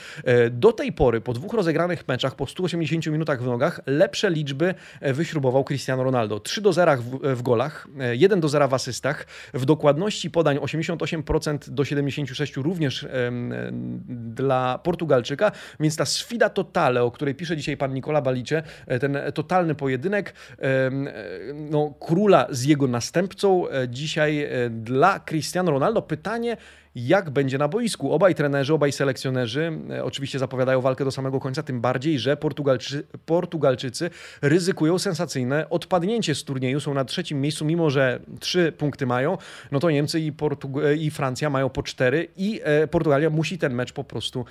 Do 0.50 0.72
tej 0.72 0.92
pory, 0.92 1.20
po 1.20 1.32
dwóch 1.32 1.54
rozegranych 1.54 2.08
meczach, 2.08 2.34
po 2.34 2.46
180 2.46 3.06
minutach 3.06 3.42
w 3.42 3.46
nogach, 3.46 3.80
lepsze 3.86 4.30
liczby 4.30 4.74
wyśrubował 5.00 5.64
Cristiano 5.64 6.04
Ronaldo. 6.04 6.40
3 6.40 6.60
do 6.60 6.72
0 6.72 6.96
w, 6.96 7.36
w 7.36 7.42
golach, 7.42 7.88
1 8.12 8.40
do 8.40 8.48
0 8.48 8.68
w 8.68 8.74
asystach, 8.74 9.26
w 9.54 9.64
dokładności 9.64 10.30
podań 10.30 10.58
88% 10.58 11.70
do 11.70 11.82
76% 11.82 12.62
również 12.62 13.06
dla 14.08 14.78
Portugalczyka, 14.78 15.52
więc 15.80 15.96
ta 15.96 16.04
sfida 16.04 16.48
totale, 16.48 17.02
o 17.02 17.10
której 17.10 17.34
pisze 17.34 17.56
dzisiaj 17.56 17.76
pan 17.76 17.94
Nikola 17.94 18.22
Balicie, 18.22 18.62
e, 18.86 18.98
ten 18.98 19.18
totalny 19.34 19.74
pojedynek 19.74 20.34
e, 20.58 20.90
no, 21.54 21.94
króla 22.00 22.46
z 22.50 22.64
jego 22.64 22.86
następcą, 22.86 23.68
e, 23.68 23.88
dzisiaj 23.88 24.48
dla 24.70 25.20
Cristiano 25.20 25.47
Ronaldo 25.54 26.02
pytanie, 26.02 26.56
jak 26.94 27.30
będzie 27.30 27.58
na 27.58 27.68
boisku. 27.68 28.12
Obaj 28.12 28.34
trenerzy, 28.34 28.74
obaj 28.74 28.92
selekcjonerzy 28.92 29.72
e, 29.90 30.04
oczywiście 30.04 30.38
zapowiadają 30.38 30.80
walkę 30.80 31.04
do 31.04 31.10
samego 31.10 31.40
końca, 31.40 31.62
tym 31.62 31.80
bardziej, 31.80 32.18
że 32.18 32.36
Portugalczy, 32.36 33.06
Portugalczycy 33.26 34.10
ryzykują 34.42 34.98
sensacyjne 34.98 35.70
odpadnięcie 35.70 36.34
z 36.34 36.44
turnieju. 36.44 36.80
Są 36.80 36.94
na 36.94 37.04
trzecim 37.04 37.40
miejscu, 37.40 37.64
mimo 37.64 37.90
że 37.90 38.20
trzy 38.40 38.72
punkty 38.78 39.06
mają, 39.06 39.38
no 39.72 39.80
to 39.80 39.90
Niemcy 39.90 40.20
i, 40.20 40.32
Portug 40.32 40.84
e, 40.84 40.96
i 40.96 41.10
Francja 41.10 41.50
mają 41.50 41.70
po 41.70 41.82
cztery 41.82 42.28
i 42.36 42.60
e, 42.64 42.86
Portugalia 42.86 43.30
musi 43.30 43.58
ten 43.58 43.74
mecz 43.74 43.92
po 43.92 44.04
prostu 44.04 44.44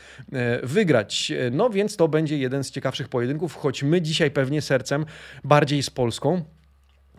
wygrać. 0.63 1.31
No 1.51 1.69
więc 1.69 1.95
to 1.95 2.07
będzie 2.07 2.37
jeden 2.37 2.63
z 2.63 2.71
ciekawszych 2.71 3.09
pojedynków, 3.09 3.55
choć 3.55 3.83
my 3.83 4.01
dzisiaj 4.01 4.31
pewnie 4.31 4.61
sercem 4.61 5.05
bardziej 5.43 5.83
z 5.83 5.89
Polską 5.89 6.56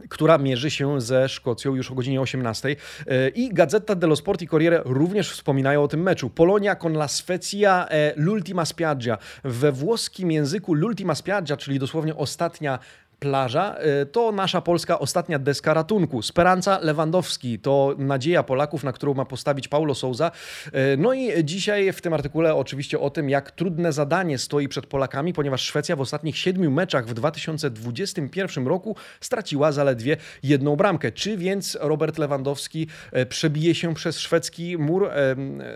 która 0.09 0.39
mierzy 0.39 0.71
się 0.71 1.01
ze 1.01 1.29
Szkocją 1.29 1.75
już 1.75 1.91
o 1.91 1.95
godzinie 1.95 2.21
18. 2.21 2.77
E, 3.07 3.29
I 3.29 3.49
Gazeta 3.55 3.95
dello 3.95 4.17
Sport 4.17 4.43
i 4.43 4.49
Corriere 4.49 4.83
również 4.85 5.31
wspominają 5.33 5.83
o 5.83 5.89
tym 5.89 6.03
meczu. 6.03 6.31
Polonia 6.31 6.77
con 6.77 6.93
la 6.93 7.09
Svezia 7.09 7.89
e 7.91 8.15
l'ultima 8.17 8.65
spiaggia. 8.65 9.19
We 9.45 9.73
włoskim 9.73 10.31
języku 10.33 10.75
l'ultima 10.75 11.15
spiaggia, 11.15 11.57
czyli 11.57 11.79
dosłownie 11.79 12.17
ostatnia 12.17 12.79
plaża, 13.19 13.77
y, 14.03 14.07
to 14.07 14.33
nasza 14.33 14.61
polska 14.61 14.99
ostatnia 14.99 15.39
deska 15.39 15.75
ratunku. 15.75 16.23
Speranza 16.23 16.79
Lewandowski 16.83 17.59
to 17.59 17.95
nadzieja 17.99 18.43
Polaków, 18.43 18.85
na 18.85 18.93
którą 18.93 19.15
ma 19.15 19.25
postawić 19.25 19.69
Paulo 19.69 19.95
Souza. 19.95 20.31
Y, 20.67 20.71
no 20.99 21.13
i 21.13 21.45
dzisiaj 21.45 21.93
w 21.93 22.01
tym 22.01 22.13
artykule 22.15 22.55
oczywiście 22.55 23.01
o 23.01 23.11
tym, 23.11 23.31
jak 23.31 23.51
trudne 23.51 23.93
zadanie 23.93 24.39
stoi 24.39 24.69
przed 24.69 24.87
Polakami, 24.87 25.33
ponieważ 25.33 25.63
Szwecja 25.63 25.97
w 25.97 26.01
ostatnich 26.01 26.39
siedmiu 26.39 26.71
meczach 26.71 27.07
w 27.07 27.15
2021 27.15 28.67
roku 28.67 28.97
straciła 29.21 29.73
zaledwie 29.73 30.17
jedną 30.43 30.77
bramkę. 30.77 31.13
Czy 31.13 31.37
więc 31.37 31.79
Robert 31.81 32.19
Lewandowski 32.19 32.87
y, 33.17 33.27
przebije 33.27 33.75
się 33.75 33.95
przez 33.95 34.19
szwedzki 34.19 34.79
mur? 34.79 35.11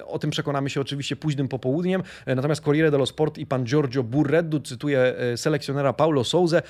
O 0.06 0.18
tym 0.18 0.30
przekonamy 0.30 0.70
się 0.70 0.80
oczywiście 0.80 1.16
późnym 1.16 1.48
popołudniem. 1.48 2.02
Natomiast 2.26 2.60
Corriere 2.64 2.90
dello 2.90 3.06
Sport 3.06 3.38
i 3.38 3.46
pan 3.46 3.64
Giorgio 3.64 4.02
Burreddu 4.02 4.60
cytuje 4.60 5.14
selekcjonera 5.36 5.92
Paulo 5.92 6.24
Souza, 6.24 6.62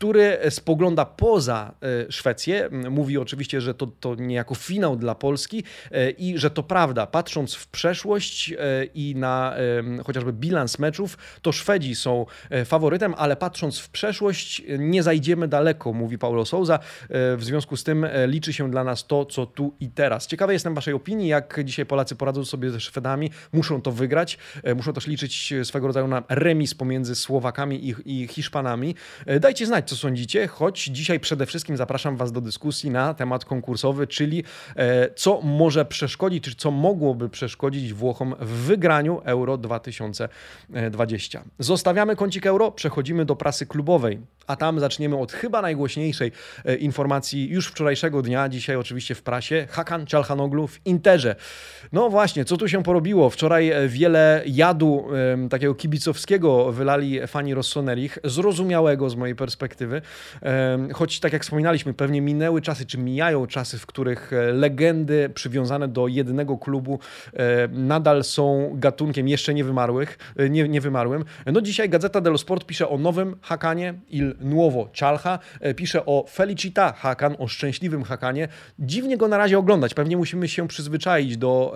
który 0.00 0.38
spogląda 0.50 1.04
poza 1.04 1.74
e, 1.82 2.12
Szwecję. 2.12 2.68
Mówi 2.90 3.18
oczywiście, 3.18 3.60
że 3.60 3.74
to, 3.74 3.86
to 3.86 4.14
niejako 4.14 4.54
finał 4.54 4.96
dla 4.96 5.14
Polski 5.14 5.64
e, 5.90 6.10
i 6.10 6.38
że 6.38 6.50
to 6.50 6.62
prawda, 6.62 7.06
patrząc 7.06 7.54
w 7.54 7.68
przeszłość 7.68 8.52
e, 8.52 8.84
i 8.94 9.14
na 9.16 9.54
chociażby 10.06 10.32
bilans 10.32 10.78
meczów, 10.78 11.18
to 11.42 11.52
Szwedzi 11.52 11.94
są 11.94 12.26
faworytem, 12.64 13.14
ale 13.16 13.36
patrząc 13.36 13.78
w 13.78 13.88
przeszłość 13.88 14.62
nie 14.78 15.02
zajdziemy 15.02 15.48
daleko, 15.48 15.92
mówi 15.92 16.18
Paulo 16.18 16.44
Souza. 16.44 16.78
W 17.10 17.40
związku 17.40 17.76
z 17.76 17.84
tym 17.84 18.06
liczy 18.26 18.52
się 18.52 18.70
dla 18.70 18.84
nas 18.84 19.06
to, 19.06 19.24
co 19.24 19.46
tu 19.46 19.74
i 19.80 19.88
teraz. 19.88 20.26
Ciekawy 20.26 20.52
jestem 20.52 20.74
Waszej 20.74 20.94
opinii, 20.94 21.28
jak 21.28 21.60
dzisiaj 21.64 21.86
Polacy 21.86 22.16
poradzą 22.16 22.44
sobie 22.44 22.70
ze 22.70 22.80
Szwedami. 22.80 23.30
Muszą 23.52 23.82
to 23.82 23.92
wygrać, 23.92 24.38
muszą 24.76 24.92
też 24.92 25.06
liczyć 25.06 25.54
swego 25.64 25.86
rodzaju 25.86 26.08
na 26.08 26.22
remis 26.28 26.74
pomiędzy 26.74 27.14
Słowakami 27.14 27.88
i, 27.88 28.22
i 28.22 28.28
Hiszpanami. 28.28 28.94
Dajcie 29.40 29.66
znać, 29.66 29.89
co 29.90 29.96
sądzicie, 29.96 30.46
choć 30.46 30.84
dzisiaj 30.84 31.20
przede 31.20 31.46
wszystkim 31.46 31.76
zapraszam 31.76 32.16
Was 32.16 32.32
do 32.32 32.40
dyskusji 32.40 32.90
na 32.90 33.14
temat 33.14 33.44
konkursowy, 33.44 34.06
czyli 34.06 34.44
e, 34.76 35.14
co 35.14 35.40
może 35.40 35.84
przeszkodzić, 35.84 36.44
czy 36.44 36.54
co 36.54 36.70
mogłoby 36.70 37.28
przeszkodzić 37.28 37.92
Włochom 37.92 38.34
w 38.40 38.48
wygraniu 38.48 39.20
Euro 39.24 39.58
2020. 39.58 41.44
Zostawiamy 41.58 42.16
kącik 42.16 42.46
Euro, 42.46 42.72
przechodzimy 42.72 43.24
do 43.24 43.36
prasy 43.36 43.66
klubowej, 43.66 44.18
a 44.46 44.56
tam 44.56 44.80
zaczniemy 44.80 45.16
od 45.16 45.32
chyba 45.32 45.62
najgłośniejszej 45.62 46.32
e, 46.64 46.74
informacji 46.74 47.48
już 47.48 47.66
wczorajszego 47.66 48.22
dnia, 48.22 48.48
dzisiaj 48.48 48.76
oczywiście 48.76 49.14
w 49.14 49.22
prasie, 49.22 49.66
Hakan 49.70 50.06
Czalhanoglu 50.06 50.66
w 50.66 50.80
Interze. 50.84 51.36
No 51.92 52.10
właśnie, 52.10 52.44
co 52.44 52.56
tu 52.56 52.68
się 52.68 52.82
porobiło? 52.82 53.30
Wczoraj 53.30 53.70
e, 53.70 53.88
wiele 53.88 54.42
jadu 54.46 55.08
takiego 55.50 55.74
kibicowskiego 55.74 56.72
wylali 56.72 57.26
fani 57.26 57.54
Rossonerich, 57.54 58.18
zrozumiałego 58.24 59.10
z 59.10 59.16
mojej 59.16 59.36
perspektywy, 59.36 59.79
perspektywy. 59.80 60.02
Choć 60.94 61.20
tak 61.20 61.32
jak 61.32 61.42
wspominaliśmy, 61.42 61.94
pewnie 61.94 62.20
minęły 62.20 62.62
czasy, 62.62 62.86
czy 62.86 62.98
mijają 62.98 63.46
czasy, 63.46 63.78
w 63.78 63.86
których 63.86 64.32
e, 64.32 64.52
legendy 64.52 65.30
przywiązane 65.34 65.88
do 65.88 66.08
jednego 66.08 66.58
klubu 66.58 66.98
e, 67.32 67.68
nadal 67.68 68.24
są 68.24 68.70
gatunkiem 68.74 69.28
jeszcze 69.28 69.54
niewymarłych, 69.54 70.18
e, 70.36 70.50
nie, 70.50 70.68
niewymarłym. 70.68 71.24
No 71.46 71.60
dzisiaj 71.60 71.88
Gazeta 71.88 72.20
dello 72.20 72.38
Sport 72.38 72.66
pisze 72.66 72.88
o 72.88 72.98
nowym 72.98 73.36
Hakanie, 73.42 73.94
Il 74.10 74.34
Nuovo 74.40 74.88
Chalcha, 75.00 75.38
pisze 75.76 76.06
o 76.06 76.24
Felicita 76.30 76.92
Hakan, 76.92 77.36
o 77.38 77.48
szczęśliwym 77.48 78.02
Hakanie. 78.02 78.48
Dziwnie 78.78 79.16
go 79.16 79.28
na 79.28 79.38
razie 79.38 79.58
oglądać, 79.58 79.94
pewnie 79.94 80.16
musimy 80.16 80.48
się 80.48 80.68
przyzwyczaić 80.68 81.36
do 81.36 81.74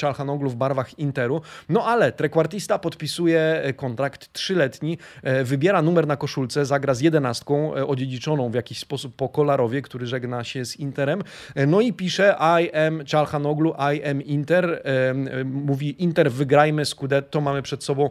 Chalhanoglu 0.00 0.50
w 0.50 0.56
barwach 0.56 0.98
Interu, 0.98 1.40
no 1.68 1.84
ale 1.84 2.12
trekwartista 2.12 2.78
podpisuje 2.78 3.62
kontrakt 3.76 4.32
trzyletni, 4.32 4.98
wybiera 5.44 5.82
numer 5.82 6.06
na 6.06 6.16
koszulce, 6.16 6.64
zagra 6.66 6.94
z 6.94 7.00
11 7.00 7.37
jedenastką 7.38 7.76
e, 7.76 7.86
odziedziczoną 7.86 8.50
w 8.50 8.54
jakiś 8.54 8.78
sposób 8.78 9.16
po 9.16 9.28
Kolarowie, 9.28 9.82
który 9.82 10.06
żegna 10.06 10.44
się 10.44 10.64
z 10.64 10.76
Interem. 10.76 11.22
E, 11.54 11.66
no 11.66 11.80
i 11.80 11.92
pisze 11.92 12.36
I 12.62 12.72
am 12.72 13.04
Czalhanoglu, 13.04 13.74
I 13.94 14.04
am 14.04 14.22
Inter. 14.22 14.82
E, 14.84 15.44
mówi 15.44 16.02
Inter, 16.02 16.32
wygrajmy 16.32 16.84
Scudetto, 16.84 17.40
mamy 17.40 17.62
przed 17.62 17.84
sobą 17.84 18.10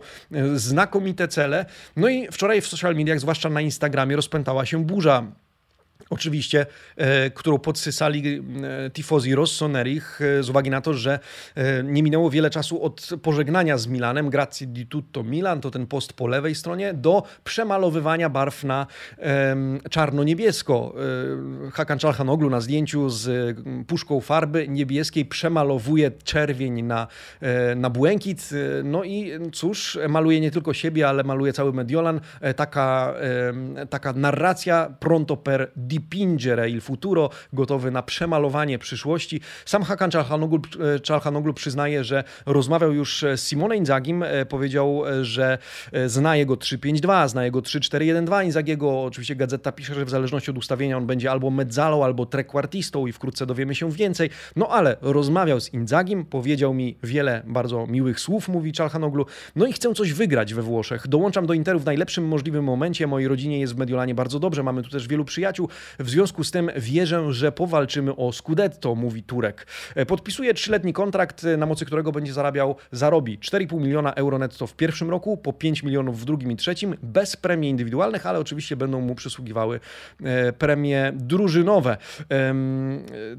znakomite 0.56 1.28
cele. 1.28 1.66
No 1.96 2.10
i 2.10 2.28
wczoraj 2.32 2.62
w 2.62 2.68
social 2.68 2.96
mediach, 2.96 3.20
zwłaszcza 3.20 3.50
na 3.50 3.62
Instagramie, 3.62 4.16
rozpętała 4.16 4.66
się 4.66 4.86
burza 4.86 5.24
Oczywiście, 6.10 6.66
e, 6.96 7.30
którą 7.30 7.60
podsysali 7.60 8.44
e, 8.86 8.90
tifozi 8.90 9.36
Rossonerich 9.36 10.20
e, 10.22 10.44
z 10.44 10.50
uwagi 10.50 10.70
na 10.70 10.82
to, 10.82 10.94
że 10.94 11.20
nie 11.84 12.04
minęło 12.04 12.30
wiele 12.30 12.50
czasu 12.50 12.84
od 12.84 13.10
pożegnania 13.22 13.78
z 13.78 13.88
Milanem, 13.88 14.30
grazie 14.30 14.68
di 14.68 14.86
tutto 14.86 15.24
Milan, 15.24 15.62
to 15.62 15.72
ten 15.72 15.88
post 15.88 16.14
po 16.14 16.28
lewej 16.28 16.56
stronie, 16.56 16.94
do 16.94 17.24
przemalowywania 17.44 18.30
barw 18.30 18.64
na 18.64 18.88
czarno-niebiesko. 19.90 20.96
Hakan 21.74 22.00
Czalhanoglu 22.00 22.50
na 22.50 22.62
zdjęciu 22.62 23.10
z 23.10 23.58
puszką 23.88 24.22
farby 24.22 24.68
niebieskiej 24.68 25.26
przemalowuje 25.26 26.12
czerwień 26.12 26.82
na, 26.82 27.08
na 27.76 27.90
błękit. 27.90 28.50
No 28.84 29.04
i 29.04 29.32
cóż, 29.54 30.00
maluje 30.10 30.40
nie 30.40 30.52
tylko 30.52 30.74
siebie, 30.74 31.08
ale 31.08 31.24
maluje 31.24 31.54
cały 31.54 31.74
Mediolan. 31.74 32.22
Taka, 32.56 33.14
taka 33.90 34.14
narracja 34.14 34.94
pronto 35.00 35.38
per 35.38 35.72
di 35.76 35.97
Dipingere 35.98 36.70
il 36.70 36.82
futuro, 36.82 37.30
gotowy 37.54 37.92
na 37.92 38.04
przemalowanie 38.04 38.80
przyszłości. 38.80 39.42
Sam 39.66 39.84
Hakan 39.84 40.12
Czalhanoglu, 40.12 40.62
e, 40.96 41.00
Czalhanoglu 41.00 41.54
przyznaje, 41.54 42.04
że 42.04 42.24
rozmawiał 42.46 42.94
już 42.94 43.26
z 43.36 43.42
Simone 43.42 43.78
Inzagim, 43.78 44.24
e, 44.24 44.46
powiedział, 44.46 45.04
e, 45.08 45.26
że 45.26 45.58
zna 46.06 46.36
jego 46.36 46.58
3-5-2, 46.58 47.28
zna 47.28 47.46
jego 47.46 47.62
3-4-1-2 47.62 48.44
Inzagiego. 48.44 49.04
Oczywiście 49.04 49.36
gazeta 49.36 49.72
pisze, 49.72 49.96
że 49.96 50.06
w 50.06 50.10
zależności 50.10 50.52
od 50.52 50.58
ustawienia 50.58 50.98
on 50.98 51.08
będzie 51.08 51.32
albo 51.32 51.50
mezzalą, 51.50 52.04
albo 52.04 52.26
trekwartistą 52.26 53.08
i 53.08 53.12
wkrótce 53.12 53.46
dowiemy 53.46 53.76
się 53.76 53.92
więcej. 53.92 54.30
No 54.56 54.68
ale 54.68 54.98
rozmawiał 55.02 55.60
z 55.60 55.74
Inzagim, 55.74 56.26
powiedział 56.26 56.74
mi 56.74 56.98
wiele 57.04 57.44
bardzo 57.48 57.88
miłych 57.88 58.20
słów, 58.20 58.50
mówi 58.50 58.72
Czalhanoglu. 58.72 59.26
No 59.56 59.66
i 59.66 59.74
chcę 59.74 59.94
coś 59.94 60.14
wygrać 60.14 60.54
we 60.54 60.62
Włoszech. 60.62 61.08
Dołączam 61.08 61.46
do 61.46 61.54
Interu 61.54 61.80
w 61.80 61.86
najlepszym 61.86 62.28
możliwym 62.28 62.64
momencie. 62.64 63.08
Mojej 63.08 63.28
rodzinie 63.28 63.60
jest 63.60 63.74
w 63.74 63.78
Mediolanie 63.78 64.16
bardzo 64.16 64.40
dobrze. 64.40 64.64
Mamy 64.64 64.84
tu 64.84 64.90
też 64.90 65.08
wielu 65.08 65.26
przyjaciół. 65.26 65.70
W 66.00 66.10
związku 66.10 66.44
z 66.44 66.52
tym 66.52 66.72
wierzę, 66.76 67.34
że 67.34 67.52
powalczymy 67.52 68.16
o 68.16 68.32
Scudetto, 68.32 68.96
mówi 68.96 69.24
Turek. 69.24 69.68
E, 69.96 70.06
podpisuje 70.06 70.54
trzyletni 70.54 70.94
kontrakt, 70.94 71.44
e, 71.44 71.58
na 71.58 71.66
mocy 71.66 71.86
którego 71.86 72.12
będzie 72.12 72.34
zarabiał, 72.34 72.76
zarobi 72.92 73.40
4,5 73.40 73.80
miliona 73.82 74.14
euro 74.14 74.40
netto 74.40 74.68
w 74.68 74.74
pierwszym 74.74 75.10
roku, 75.10 75.38
po 75.38 75.54
5 75.54 75.84
milionów 75.84 76.22
w 76.22 76.26
drugim 76.26 76.52
i 76.52 76.56
trzecim, 76.56 76.96
bez 77.04 77.36
premii 77.36 77.70
indywidualnych, 77.70 78.26
ale 78.26 78.40
oczywiście 78.40 78.76
będą 78.76 79.02
mu 79.02 79.16
przysługiwały 79.16 79.80
e, 80.24 80.54
premie 80.54 81.12
drużynowe. 81.16 81.98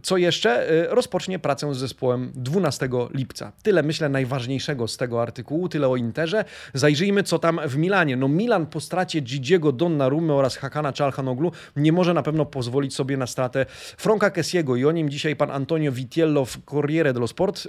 Co 0.03 0.17
jeszcze? 0.17 0.67
Rozpocznie 0.91 1.39
pracę 1.39 1.75
z 1.75 1.79
zespołem 1.79 2.33
12 2.35 2.89
lipca. 3.15 3.53
Tyle 3.63 3.83
myślę 3.83 4.09
najważniejszego 4.09 4.89
z 4.89 4.97
tego 4.97 5.23
artykułu, 5.23 5.69
tyle 5.69 5.89
o 5.89 5.97
Interze. 5.97 6.45
Zajrzyjmy, 6.75 7.23
co 7.23 7.39
tam 7.39 7.61
w 7.67 7.77
Milanie. 7.77 8.17
No 8.17 8.29
Milan 8.29 8.67
po 8.67 8.81
stracie 8.81 9.21
Gigiego 9.21 9.73
Donnarumy 9.73 10.33
oraz 10.33 10.57
Hakana 10.57 10.93
Czalhanoglu 10.93 11.53
nie 11.77 11.93
może 11.93 12.15
na 12.15 12.23
pewno 12.23 12.38
trudno 12.38 12.53
pozwolić 12.53 12.94
sobie 12.94 13.16
na 13.16 13.27
stratę 13.27 13.66
Franka 13.96 14.31
Kessiego 14.31 14.77
i 14.77 14.85
o 14.85 14.92
nim 14.92 15.11
dzisiaj 15.11 15.37
pan 15.37 15.51
Antonio 15.51 15.92
Vitiello 15.92 16.44
w 16.44 16.59
Corriere 16.64 17.12
dello 17.12 17.27
Sport. 17.27 17.68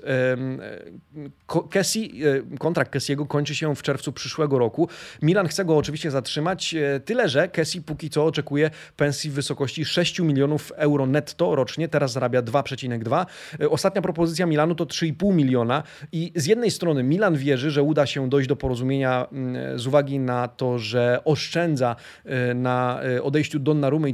Kessi, 1.70 2.22
kontrakt 2.60 2.92
Kessiego 2.92 3.26
kończy 3.26 3.56
się 3.56 3.76
w 3.76 3.82
czerwcu 3.82 4.12
przyszłego 4.14 4.60
roku. 4.60 4.90
Milan 5.22 5.48
chce 5.48 5.66
go 5.66 5.78
oczywiście 5.78 6.12
zatrzymać, 6.12 6.76
tyle 7.06 7.30
że 7.30 7.48
Kessi 7.48 7.82
póki 7.82 8.10
co 8.10 8.26
oczekuje 8.26 8.72
pensji 8.98 9.30
w 9.30 9.34
wysokości 9.34 9.86
6 9.86 10.20
milionów 10.20 10.72
euro 10.76 11.06
netto 11.06 11.56
rocznie, 11.56 11.88
teraz 11.88 12.12
zarabia 12.12 12.42
2,2. 12.42 13.26
Ostatnia 13.70 14.02
propozycja 14.02 14.46
Milanu 14.46 14.76
to 14.76 14.86
3,5 14.86 15.34
miliona 15.34 15.84
i 16.12 16.32
z 16.36 16.46
jednej 16.46 16.72
strony 16.72 17.04
Milan 17.04 17.36
wierzy, 17.36 17.72
że 17.72 17.84
uda 17.84 18.06
się 18.06 18.30
dojść 18.30 18.50
do 18.50 18.56
porozumienia 18.56 19.28
mm, 19.32 19.80
z 19.80 19.88
uwagi 19.88 20.20
na 20.20 20.48
to, 20.48 20.80
że 20.80 21.20
oszczędza 21.26 21.96
e, 22.26 22.54
na 22.54 23.00
e, 23.04 23.24
odejściu 23.24 23.60
Donnarumy 23.60 24.10
i 24.10 24.14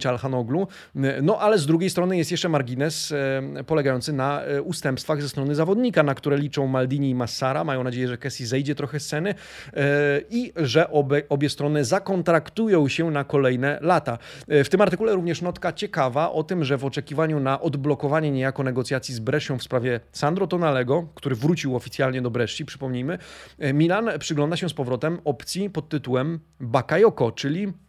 No 1.22 1.40
ale 1.40 1.58
z 1.58 1.66
drugiej 1.66 1.90
strony 1.90 2.18
jest 2.18 2.32
jeszcze 2.32 2.50
margines 2.50 3.12
e, 3.12 3.64
polegający 3.64 4.14
na 4.14 4.42
ustępstwach 4.64 5.22
ze 5.22 5.30
strony 5.30 5.56
zawodnika, 5.56 6.04
na 6.04 6.16
które 6.16 6.38
liczą 6.38 6.68
Maldini 6.68 7.10
i 7.10 7.16
Massara. 7.16 7.64
Mają 7.64 7.84
nadzieję, 7.84 8.08
że 8.08 8.18
Kessi 8.18 8.46
zejdzie 8.46 8.76
trochę 8.76 9.00
z 9.00 9.08
ceny 9.08 9.36
i 10.30 10.54
że 10.56 10.90
obie, 10.92 11.24
obie 11.30 11.50
strony 11.50 11.86
zakontraktują 11.86 12.88
się 12.88 13.12
na 13.12 13.24
kolejne 13.24 13.80
lata. 13.82 14.18
W 14.48 14.70
tym 14.70 14.82
artykule 14.82 15.14
również 15.14 15.42
notka 15.42 15.74
ciekawa 15.74 16.32
o 16.32 16.44
tym, 16.44 16.64
że 16.64 16.78
w 16.78 16.86
oczekiwaniu 16.86 17.40
na 17.40 17.62
odblokowanie 17.62 18.32
niejako 18.32 18.64
negocjacji 18.64 19.16
z 19.16 19.20
Brescią 19.20 19.58
w 19.58 19.64
sprawie 19.64 20.00
Sandro 20.12 20.48
Tonalego, 20.48 21.08
który 21.16 21.36
wrócił 21.36 21.76
oficjalnie 21.76 22.22
do 22.22 22.32
Bresci, 22.32 22.66
przypomnijmy, 22.66 23.18
Milan 23.74 24.10
przygląda 24.20 24.58
się 24.58 24.70
z 24.70 24.74
powrotem 24.74 25.20
opcji 25.26 25.70
pod 25.70 25.90
tytułem 25.90 26.40
Bakayoko, 26.60 27.32
czyli 27.32 27.66
E, 27.66 27.85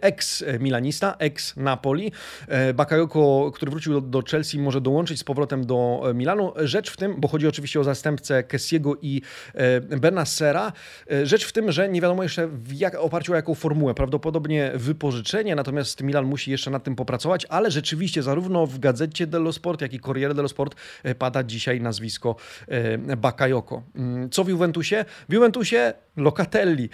ex-milanista, 0.00 1.16
ex-Napoli. 1.18 2.12
E, 2.48 2.74
Bakayoko, 2.74 3.50
który 3.54 3.70
wrócił 3.70 4.00
do, 4.00 4.22
Chelsea, 4.22 4.58
może 4.58 4.80
dołączyć 4.80 5.20
z 5.20 5.24
powrotem 5.24 5.66
do 5.66 6.02
e, 6.10 6.14
Milanu. 6.14 6.52
Rzecz 6.56 6.90
w 6.90 6.96
tym, 6.96 7.14
bo 7.18 7.28
chodzi 7.28 7.46
oczywiście 7.46 7.80
o 7.80 7.84
zastępcę 7.84 8.42
Kessiego 8.42 8.96
i 9.02 9.22
Benassera, 10.00 10.72
rzecz 11.22 11.44
w 11.44 11.52
tym, 11.52 11.72
że 11.72 11.88
nie 11.88 12.00
wiadomo 12.00 12.22
jeszcze 12.22 12.48
w 12.48 12.72
jak, 12.72 12.94
oparciu 12.94 13.32
o 13.32 13.36
jaką 13.36 13.54
formułę. 13.54 13.94
Prawdopodobnie 13.94 14.72
wypożyczenie, 14.74 15.54
natomiast 15.54 16.02
Milan 16.02 16.24
musi 16.24 16.50
jeszcze 16.50 16.70
nad 16.70 16.84
tym 16.84 16.96
popracować, 16.96 17.46
ale 17.48 17.70
rzeczywiście 17.70 18.22
zarówno 18.22 18.66
w 18.66 18.78
gazecie 18.78 19.26
dello 19.26 19.52
Sport, 19.52 19.80
jak 19.80 19.92
i 19.92 20.00
Corriere 20.00 20.34
dello 20.34 20.48
Sport 20.48 20.74
pada 21.18 21.42
dzisiaj 21.42 21.80
nazwisko 21.80 22.36
Bakayoko. 23.16 23.82
Mm, 23.96 24.30
co 24.30 24.44
w 24.44 24.48
Juventusie? 24.48 25.04
W 25.28 25.32
Juventusie 25.32 25.94
Locatelli. 26.16 26.88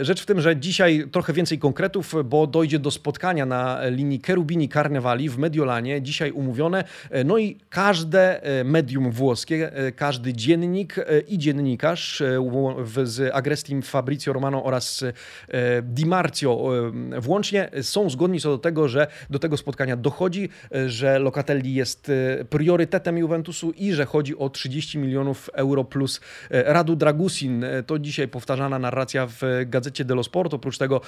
Rzecz 0.00 0.22
w 0.22 0.26
tym, 0.26 0.40
że 0.40 0.56
dzisiaj 0.56 1.04
trochę 1.12 1.32
więcej 1.32 1.58
konkretów 1.58 1.95
bo 2.24 2.46
dojdzie 2.46 2.78
do 2.78 2.90
spotkania 2.90 3.46
na 3.46 3.80
linii 3.88 4.20
Cherubini 4.26 4.68
Carnevali 4.68 5.28
w 5.28 5.38
Mediolanie, 5.38 6.02
dzisiaj 6.02 6.30
umówione. 6.30 6.84
No 7.24 7.38
i 7.38 7.56
każde 7.70 8.42
e, 8.42 8.64
medium 8.64 9.10
włoskie, 9.10 9.72
e, 9.72 9.92
każdy 9.92 10.32
dziennik 10.32 10.98
e, 10.98 11.20
i 11.20 11.38
dziennikarz 11.38 12.22
z 13.04 13.34
Agrestim 13.34 13.82
Fabrizio 13.82 14.32
Romano 14.32 14.64
oraz 14.64 15.04
Di 15.82 16.06
Marzio 16.06 16.70
włącznie 17.18 17.70
są 17.82 18.10
zgodni 18.10 18.40
co 18.40 18.48
do 18.48 18.58
tego, 18.58 18.88
że 18.88 19.06
do 19.30 19.38
tego 19.38 19.56
spotkania 19.56 19.96
dochodzi, 19.96 20.48
że 20.86 21.18
Locatelli 21.18 21.74
jest 21.74 22.12
priorytetem 22.50 23.18
Juventusu 23.18 23.70
i 23.70 23.92
że 23.92 24.06
chodzi 24.06 24.38
o 24.38 24.50
30 24.50 24.98
milionów 24.98 25.50
euro 25.54 25.84
plus 25.84 26.20
Radu 26.50 26.96
Dragusin. 26.96 27.64
To 27.86 27.98
dzisiaj 27.98 28.28
powtarzana 28.28 28.78
narracja 28.78 29.26
w 29.26 29.40
gazecie 29.66 30.04
dello 30.04 30.24
Sport. 30.24 30.54
Oprócz 30.54 30.78
tego 30.78 31.00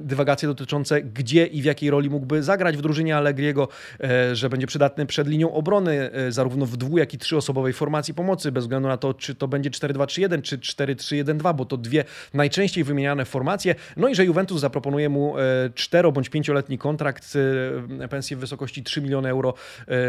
dywagacje 0.00 0.48
dotyczące 0.48 1.02
gdzie 1.02 1.46
i 1.46 1.62
w 1.62 1.64
jakiej 1.64 1.90
roli 1.90 2.10
mógłby 2.10 2.42
zagrać 2.42 2.76
w 2.76 2.80
drużynie 2.80 3.16
Allegriego, 3.16 3.68
e, 4.00 4.36
że 4.36 4.48
będzie 4.48 4.66
przydatny 4.66 5.06
przed 5.06 5.28
linią 5.28 5.52
obrony, 5.52 6.10
e, 6.12 6.32
zarówno 6.32 6.66
w 6.66 6.76
dwu, 6.76 6.98
jak 6.98 7.14
i 7.14 7.18
trzyosobowej 7.18 7.72
formacji 7.72 8.14
pomocy, 8.14 8.52
bez 8.52 8.64
względu 8.64 8.88
na 8.88 8.96
to, 8.96 9.14
czy 9.14 9.34
to 9.34 9.48
będzie 9.48 9.70
4-2-3-1, 9.70 10.42
czy 10.42 10.58
4-3-1-2, 10.58 11.54
bo 11.54 11.64
to 11.64 11.76
dwie 11.76 12.04
najczęściej 12.34 12.84
wymieniane 12.84 13.24
formacje. 13.24 13.74
No 13.96 14.08
i 14.08 14.14
że 14.14 14.24
Juventus 14.24 14.60
zaproponuje 14.60 15.08
mu 15.08 15.38
e, 15.38 15.42
cztero 15.74 16.12
bądź 16.12 16.28
pięcioletni 16.28 16.78
kontrakt, 16.78 17.34
pensję 18.10 18.36
w 18.36 18.40
wysokości 18.40 18.82
3 18.82 19.02
miliony 19.02 19.28
euro 19.28 19.54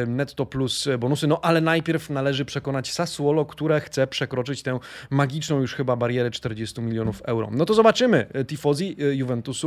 netto 0.08 0.46
plus 0.46 0.88
bonusy. 1.00 1.28
No 1.28 1.40
ale 1.42 1.62
najpierw 1.62 2.10
należy 2.10 2.46
przekonać 2.46 2.92
Sassuolo, 2.92 3.46
które 3.46 3.82
chce 3.82 4.08
przekroczyć 4.08 4.64
tę 4.64 4.80
magiczną 5.10 5.62
już 5.62 5.74
chyba 5.74 5.96
barierę 5.96 6.32
40 6.32 6.82
milionów 6.82 7.22
euro. 7.22 7.50
No 7.52 7.66
to 7.66 7.74
zobaczymy. 7.74 8.26
Tifozi 8.48 8.96
Juventusu 9.12 9.67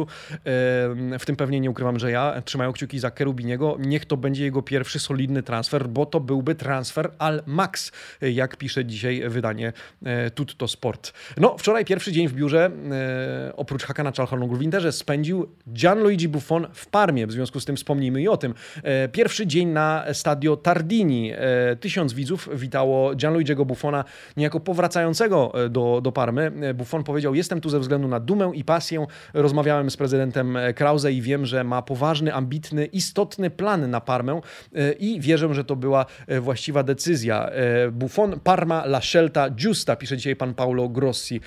W 1.18 1.22
tym 1.26 1.36
pewnie 1.36 1.60
nie 1.60 1.70
ukrywam, 1.70 1.98
że 1.98 2.10
ja 2.10 2.42
trzymają 2.44 2.72
kciuki 2.72 2.98
za 2.98 3.10
Kerubiniego. 3.10 3.76
Niech 3.78 4.04
to 4.04 4.16
będzie 4.16 4.44
jego 4.44 4.62
pierwszy 4.62 4.98
solidny 4.98 5.42
transfer, 5.42 5.88
bo 5.88 6.06
to 6.06 6.20
byłby 6.20 6.54
transfer 6.54 7.10
al 7.18 7.42
max, 7.46 7.92
jak 8.20 8.56
pisze 8.56 8.84
dzisiaj 8.84 9.28
wydanie 9.28 9.72
e, 10.04 10.30
Tutto 10.30 10.68
Sport. 10.68 11.12
No, 11.36 11.58
wczoraj 11.58 11.84
pierwszy 11.84 12.12
dzień 12.12 12.28
w 12.28 12.32
biurze, 12.32 12.70
e, 12.90 13.56
oprócz 13.56 13.84
Hakana 13.84 14.12
Czalhanoglu 14.12 14.56
w 14.56 14.62
Interze, 14.62 14.92
spędził 14.92 15.48
Gianluigi 15.72 16.28
Buffon 16.28 16.66
w 16.72 16.86
Parmie. 16.86 17.26
W 17.26 17.32
związku 17.32 17.60
z 17.60 17.64
tym 17.64 17.76
wspomnijmy 17.76 18.22
i 18.22 18.28
o 18.28 18.36
tym. 18.36 18.54
E, 18.82 19.08
pierwszy 19.08 19.46
dzień 19.46 19.68
na 19.68 20.04
stadio 20.12 20.56
Tardini. 20.56 21.32
Tysiąc 21.80 22.12
widzów 22.12 22.48
witało 22.54 23.14
Gianluigiego 23.14 23.64
Buffona 23.64 24.04
niejako 24.36 24.60
powracającego 24.60 25.52
do, 25.70 26.00
do 26.00 26.12
Parmy. 26.12 26.74
Buffon 26.74 27.04
powiedział, 27.04 27.34
jestem 27.34 27.60
tu 27.60 27.70
ze 27.70 27.80
względu 27.80 28.08
na 28.08 28.20
dumę 28.20 28.50
i 28.54 28.64
pasję. 28.64 29.06
Rozmawiałem 29.34 29.79
z 29.88 29.96
prezydentem 29.96 30.58
Krause 30.74 31.12
i 31.12 31.22
wiem, 31.22 31.46
że 31.46 31.64
ma 31.64 31.82
poważny, 31.82 32.34
ambitny, 32.34 32.86
istotny 32.86 33.50
plan 33.50 33.90
na 33.90 34.00
Parmę 34.00 34.40
e, 34.74 34.92
i 34.92 35.20
wierzę, 35.20 35.54
że 35.54 35.64
to 35.64 35.76
była 35.76 36.06
e, 36.26 36.40
właściwa 36.40 36.82
decyzja. 36.82 37.48
E, 37.48 37.90
Buffon, 37.90 38.40
Parma, 38.40 38.84
La 38.84 39.00
Scelta, 39.00 39.50
Giusta, 39.50 39.96
pisze 39.96 40.16
dzisiaj 40.16 40.36
pan 40.36 40.54
Paolo 40.54 40.88
Grossi. 40.88 41.40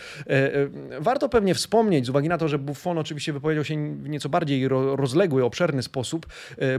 Warto 1.00 1.30
pewnie 1.30 1.56
wspomnieć, 1.56 2.06
z 2.06 2.10
uwagi 2.10 2.30
na 2.30 2.38
to, 2.38 2.48
że 2.48 2.60
Buffon 2.60 2.98
oczywiście 2.98 3.34
wypowiedział 3.34 3.64
się 3.64 3.96
w 4.04 4.10
nieco 4.10 4.30
bardziej 4.30 4.68
rozległy, 4.68 5.44
obszerny 5.44 5.84
sposób. 5.84 6.26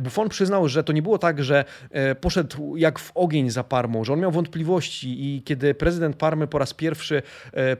Buffon 0.01 0.29
przyznał, 0.29 0.69
że 0.69 0.85
to 0.85 0.93
nie 0.93 1.03
było 1.03 1.19
tak, 1.19 1.45
że 1.45 1.64
poszedł 2.21 2.77
jak 2.77 2.99
w 2.99 3.12
ogień 3.14 3.51
za 3.51 3.64
Parmą, 3.64 4.05
że 4.05 4.12
on 4.12 4.21
miał 4.21 4.31
wątpliwości 4.31 5.37
i 5.37 5.43
kiedy 5.43 5.75
prezydent 5.75 6.17
Parmy 6.17 6.47
po 6.47 6.59
raz 6.59 6.75
pierwszy 6.75 7.23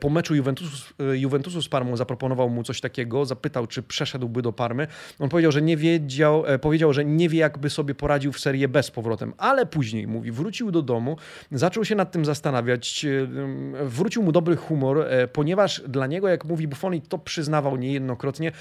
po 0.01 0.11
meczu 0.11 0.35
Juventusu, 0.35 0.95
Juventusu 1.13 1.63
z 1.63 1.69
Parmą 1.69 1.97
zaproponował 1.97 2.51
mu 2.51 2.63
coś 2.63 2.81
takiego, 2.81 3.27
zapytał, 3.27 3.64
czy 3.67 3.83
przeszedłby 3.83 4.43
do 4.43 4.53
Parmy. 4.53 4.87
On 5.19 5.29
powiedział, 5.29 5.53
że 5.53 5.63
nie 5.63 5.77
wiedział, 5.77 6.47
e, 6.47 6.59
powiedział, 6.59 6.93
że 6.93 7.05
nie 7.05 7.29
wie, 7.29 7.39
jakby 7.39 7.71
sobie 7.71 7.95
poradził 7.95 8.33
w 8.33 8.41
Serii 8.41 8.69
B 8.69 8.83
z 8.83 8.91
powrotem, 8.91 9.33
ale 9.39 9.67
później, 9.67 10.07
mówi, 10.07 10.33
wrócił 10.33 10.71
do 10.71 10.83
domu, 10.83 11.17
zaczął 11.53 11.85
się 11.85 11.95
nad 11.95 12.13
tym 12.13 12.25
zastanawiać, 12.25 13.05
e, 13.05 13.87
wrócił 13.87 14.23
mu 14.23 14.33
dobry 14.33 14.57
humor, 14.57 15.01
e, 15.01 15.29
ponieważ 15.29 15.83
dla 15.89 16.07
niego, 16.07 16.29
jak 16.29 16.45
mówi 16.45 16.69
Buffon, 16.69 16.95
i 16.95 17.01
to 17.01 17.19
przyznawał 17.19 17.77
niejednokrotnie, 17.77 18.53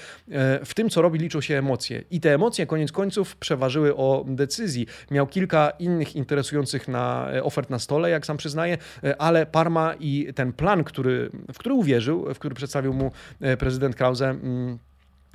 w 0.64 0.74
tym, 0.74 0.90
co 0.90 1.02
robi, 1.02 1.18
liczą 1.18 1.40
się 1.40 1.58
emocje. 1.58 2.02
I 2.10 2.20
te 2.20 2.34
emocje, 2.34 2.66
koniec 2.66 2.92
końców, 2.92 3.36
przeważyły 3.36 3.96
o 3.96 4.24
decyzji. 4.28 4.86
Miał 5.10 5.26
kilka 5.26 5.70
innych 5.70 6.16
interesujących 6.16 6.88
na 6.88 7.28
ofert 7.42 7.70
na 7.70 7.78
stole, 7.78 8.10
jak 8.10 8.26
sam 8.26 8.36
przyznaje, 8.36 8.78
ale 9.18 9.46
Parma 9.46 9.94
i 10.00 10.28
ten 10.34 10.52
plan, 10.52 10.84
który, 10.84 11.30
w 11.52 11.58
który 11.58 11.74
uwierzył, 11.74 12.34
w 12.34 12.38
który 12.38 12.54
przedstawił 12.54 12.94
mu 12.94 13.12
prezydent 13.58 13.96
Krause, 13.96 14.30
mm, 14.30 14.78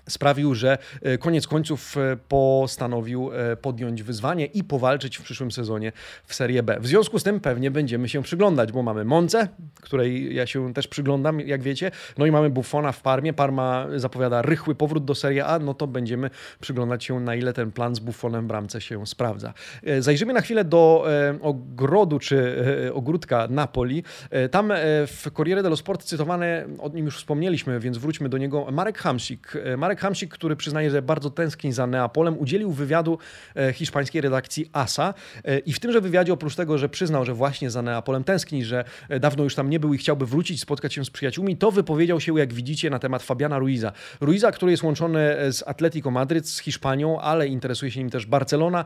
sprawił, 0.10 0.56
że 0.56 0.78
e, 1.02 1.18
koniec 1.18 1.48
końców 1.48 1.98
e, 1.98 2.18
postanowił 2.28 3.32
e, 3.34 3.56
podjąć 3.56 4.04
wyzwanie 4.04 4.46
i 4.46 4.64
powalczyć 4.64 5.18
w 5.18 5.24
przyszłym 5.24 5.52
sezonie 5.52 5.92
w 6.26 6.36
Serie 6.36 6.64
B. 6.64 6.78
W 6.80 6.88
związku 6.88 7.20
z 7.20 7.24
tym 7.24 7.40
pewnie 7.40 7.72
będziemy 7.72 8.10
się 8.10 8.24
przyglądać, 8.24 8.72
bo 8.72 8.84
mamy 8.84 9.06
Monce, 9.06 9.48
której 9.82 10.36
ja 10.36 10.48
się 10.48 10.74
też 10.74 10.88
przyglądam, 10.88 11.40
jak 11.40 11.62
wiecie, 11.62 11.92
no 12.18 12.26
i 12.26 12.32
mamy 12.32 12.50
Buffona 12.50 12.92
w 12.92 13.02
Parmie. 13.02 13.34
Parma 13.34 13.88
zapowiada 13.96 14.42
rychły 14.42 14.76
powrót 14.76 15.06
do 15.06 15.16
Serie 15.16 15.46
A, 15.46 15.60
no 15.60 15.74
to 15.74 15.88
będziemy 15.88 16.30
przyglądać 16.60 17.04
się, 17.04 17.20
na 17.20 17.36
ile 17.36 17.54
ten 17.54 17.72
plan 17.72 17.96
z 17.96 18.00
Buffonem 18.00 18.46
w 18.46 18.48
bramce 18.48 18.82
się 18.82 19.08
sprawdza. 19.08 19.54
Zajrzymy 20.00 20.34
na 20.34 20.42
chwilę 20.42 20.66
do 20.66 21.06
ogrodu 21.42 22.20
czy 22.20 22.56
ogródka 22.94 23.48
Napoli. 23.50 24.04
Tam 24.52 24.74
w 25.08 25.32
Corriere 25.38 25.64
dello 25.64 25.76
Sport 25.76 26.04
cytowane, 26.04 26.66
o 26.80 26.90
nim 26.90 27.06
już 27.06 27.18
wspomnieliśmy, 27.18 27.80
więc 27.80 27.98
wróćmy 27.98 28.30
do 28.30 28.38
niego, 28.38 28.68
Marek 28.72 28.98
Hamsik. 28.98 29.54
Marek 29.78 29.99
Marek 30.00 30.08
Hamsik, 30.08 30.34
który 30.34 30.56
przyznaje, 30.56 30.90
że 30.90 31.02
bardzo 31.02 31.30
tęskni 31.30 31.74
za 31.74 31.88
Neapolem, 31.88 32.38
udzielił 32.38 32.72
wywiadu 32.72 33.18
e, 33.56 33.74
hiszpańskiej 33.74 34.22
redakcji 34.22 34.70
ASA 34.74 35.14
e, 35.44 35.60
i 35.60 35.74
w 35.74 35.80
tymże 35.80 36.02
wywiadzie 36.02 36.34
oprócz 36.34 36.56
tego, 36.56 36.78
że 36.78 36.90
przyznał, 36.90 37.26
że 37.26 37.34
właśnie 37.34 37.70
za 37.70 37.82
Neapolem 37.82 38.24
tęskni, 38.24 38.66
że 38.66 38.84
e, 39.10 39.20
dawno 39.20 39.44
już 39.44 39.56
tam 39.56 39.70
nie 39.70 39.80
był 39.80 39.94
i 39.94 39.98
chciałby 39.98 40.26
wrócić, 40.26 40.62
spotkać 40.62 40.94
się 40.94 41.06
z 41.06 41.10
przyjaciółmi, 41.10 41.58
to 41.58 41.72
wypowiedział 41.72 42.20
się, 42.20 42.40
jak 42.40 42.54
widzicie, 42.54 42.90
na 42.90 43.00
temat 43.00 43.24
Fabiana 43.24 43.60
Ruiza. 43.60 43.92
Ruiza, 44.22 44.52
który 44.52 44.72
jest 44.72 44.84
łączony 44.84 45.36
z 45.52 45.64
Atletico 45.68 46.12
Madryt, 46.12 46.50
z 46.50 46.60
Hiszpanią, 46.60 47.20
ale 47.22 47.48
interesuje 47.48 47.92
się 47.92 48.00
nim 48.00 48.10
też 48.10 48.26
Barcelona 48.26 48.86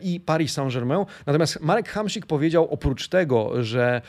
i 0.00 0.20
Paris 0.20 0.52
Saint-Germain. 0.52 1.04
Natomiast 1.26 1.60
Marek 1.60 1.88
Hamsik 1.88 2.26
powiedział 2.26 2.68
oprócz 2.70 3.08
tego, 3.08 3.64
że 3.64 4.02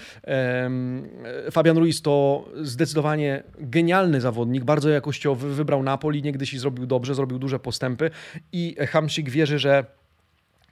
Fabian 1.52 1.78
Ruiz 1.78 2.02
to 2.02 2.46
zdecydowanie 2.62 3.44
genialny 3.60 4.22
zawodnik, 4.22 4.64
bardzo 4.64 4.90
jakościowy, 4.90 5.54
wybrał 5.54 5.84
Napoli, 5.84 6.11
Napoli 6.12 6.24
niegdyś 6.24 6.54
i 6.54 6.60
zrobił 6.60 6.86
dobrze, 6.86 7.16
zrobił 7.16 7.40
duże 7.40 7.60
postępy 7.60 8.12
i 8.52 8.76
Hamsik 8.88 9.30
wierzy, 9.30 9.60
że 9.60 9.86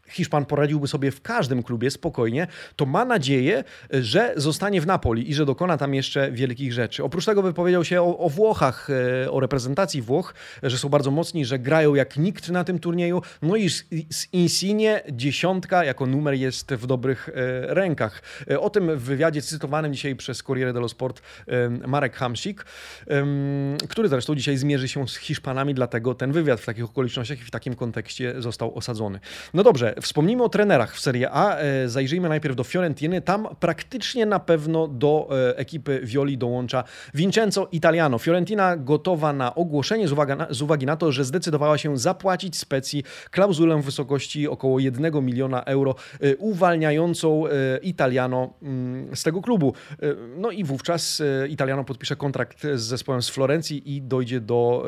Hiszpan 0.09 0.45
poradziłby 0.45 0.87
sobie 0.87 1.11
w 1.11 1.21
każdym 1.21 1.63
klubie 1.63 1.91
spokojnie, 1.91 2.47
to 2.75 2.85
ma 2.85 3.05
nadzieję, 3.05 3.63
że 3.91 4.33
zostanie 4.35 4.81
w 4.81 4.87
Napoli 4.87 5.29
i 5.29 5.33
że 5.33 5.45
dokona 5.45 5.77
tam 5.77 5.93
jeszcze 5.93 6.31
wielkich 6.31 6.73
rzeczy. 6.73 7.03
Oprócz 7.03 7.25
tego 7.25 7.41
wypowiedział 7.41 7.83
się 7.85 8.01
o, 8.01 8.17
o 8.17 8.29
Włochach, 8.29 8.89
e, 9.25 9.31
o 9.31 9.39
reprezentacji 9.39 10.01
Włoch, 10.01 10.33
że 10.63 10.77
są 10.77 10.89
bardzo 10.89 11.11
mocni, 11.11 11.45
że 11.45 11.59
grają 11.59 11.95
jak 11.95 12.17
nikt 12.17 12.49
na 12.49 12.63
tym 12.63 12.79
turnieju. 12.79 13.21
No 13.41 13.55
i 13.55 13.69
z, 13.69 13.85
z 14.11 14.33
Insigne 14.33 15.01
dziesiątka 15.11 15.83
jako 15.83 16.05
numer 16.05 16.33
jest 16.33 16.73
w 16.73 16.87
dobrych 16.87 17.29
e, 17.29 17.73
rękach. 17.73 18.21
E, 18.51 18.59
o 18.59 18.69
tym 18.69 18.97
w 18.97 19.01
wywiadzie 19.01 19.41
cytowanym 19.41 19.93
dzisiaj 19.93 20.15
przez 20.15 20.43
Corriere 20.43 20.73
dello 20.73 20.89
Sport 20.89 21.21
Marek 21.87 22.15
Hamsik, 22.15 22.65
który 23.89 24.09
zresztą 24.09 24.35
dzisiaj 24.35 24.57
zmierzy 24.57 24.87
się 24.87 25.07
z 25.07 25.15
Hiszpanami, 25.15 25.73
dlatego 25.73 26.15
ten 26.15 26.31
wywiad 26.31 26.61
w 26.61 26.65
takich 26.65 26.83
okolicznościach 26.83 27.39
i 27.41 27.43
w 27.43 27.51
takim 27.51 27.75
kontekście 27.75 28.41
został 28.41 28.77
osadzony. 28.77 29.19
No 29.53 29.63
dobrze, 29.63 29.93
Wspomnijmy 30.01 30.43
o 30.43 30.49
trenerach 30.49 30.95
w 30.95 30.99
Serie 30.99 31.31
A. 31.31 31.57
E, 31.57 31.89
zajrzyjmy 31.89 32.29
najpierw 32.29 32.55
do 32.55 32.63
Fiorentiny. 32.63 33.21
Tam 33.21 33.47
praktycznie 33.59 34.25
na 34.25 34.39
pewno 34.39 34.87
do 34.87 35.29
e, 35.31 35.57
ekipy 35.57 36.01
Violi 36.03 36.37
dołącza 36.37 36.83
Vincenzo 37.13 37.67
Italiano. 37.71 38.19
Fiorentina 38.19 38.77
gotowa 38.77 39.33
na 39.33 39.55
ogłoszenie 39.55 40.07
z 40.07 40.11
uwagi 40.11 40.35
na, 40.35 40.47
z 40.49 40.61
uwagi 40.61 40.85
na 40.85 40.95
to, 40.95 41.11
że 41.11 41.25
zdecydowała 41.25 41.77
się 41.77 41.97
zapłacić 41.97 42.57
specji 42.57 43.03
klauzulę 43.31 43.81
w 43.81 43.85
wysokości 43.85 44.47
około 44.47 44.79
1 44.79 45.25
miliona 45.25 45.63
euro, 45.63 45.95
e, 46.21 46.37
uwalniającą 46.37 47.43
Italiano 47.81 48.53
mm, 48.61 49.15
z 49.15 49.23
tego 49.23 49.41
klubu. 49.41 49.73
No 50.37 50.51
i 50.51 50.63
wówczas 50.63 51.21
Italiano 51.49 51.83
podpisze 51.83 52.15
kontrakt 52.15 52.61
z 52.61 52.81
zespołem 52.81 53.21
z 53.21 53.29
Florencji 53.29 53.95
i 53.95 54.01
dojdzie 54.01 54.41
do, 54.41 54.85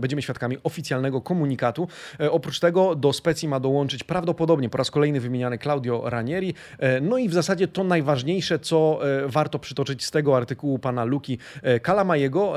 będziemy 0.00 0.22
świadkami 0.22 0.56
oficjalnego 0.64 1.20
komunikatu. 1.20 1.88
Oprócz 2.30 2.60
tego 2.60 2.94
do 2.94 3.12
specji 3.12 3.48
ma 3.48 3.60
dołączyć 3.60 4.04
prawdopodobnie 4.04 4.41
prawdopodobnie 4.42 4.68
po 4.68 4.78
raz 4.78 4.90
kolejny 4.90 5.20
wymieniany 5.20 5.58
Claudio 5.58 6.10
Ranieri. 6.10 6.54
E, 6.78 7.00
no 7.00 7.18
i 7.18 7.28
w 7.28 7.32
zasadzie 7.32 7.68
to 7.68 7.84
najważniejsze, 7.84 8.58
co 8.58 9.00
e, 9.24 9.28
warto 9.28 9.58
przytoczyć 9.58 10.04
z 10.04 10.10
tego 10.10 10.36
artykułu 10.36 10.78
pana 10.78 11.04
Luki. 11.04 11.38
E, 11.62 11.80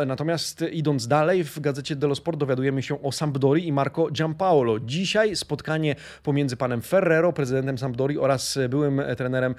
natomiast 0.05 0.63
idąc 0.71 1.07
dalej, 1.07 1.43
w 1.43 1.59
gazecie 1.59 1.95
dello 1.95 2.15
Sport 2.15 2.39
dowiadujemy 2.39 2.83
się 2.83 3.01
o 3.01 3.11
Sampdori 3.11 3.67
i 3.67 3.71
Marco 3.71 4.11
Giampaolo. 4.11 4.79
Dzisiaj 4.79 5.35
spotkanie 5.35 5.95
pomiędzy 6.23 6.57
panem 6.57 6.81
Ferrero, 6.81 7.33
prezydentem 7.33 7.77
Sampdori 7.77 8.17
oraz 8.17 8.59
byłym 8.69 9.01
trenerem 9.17 9.55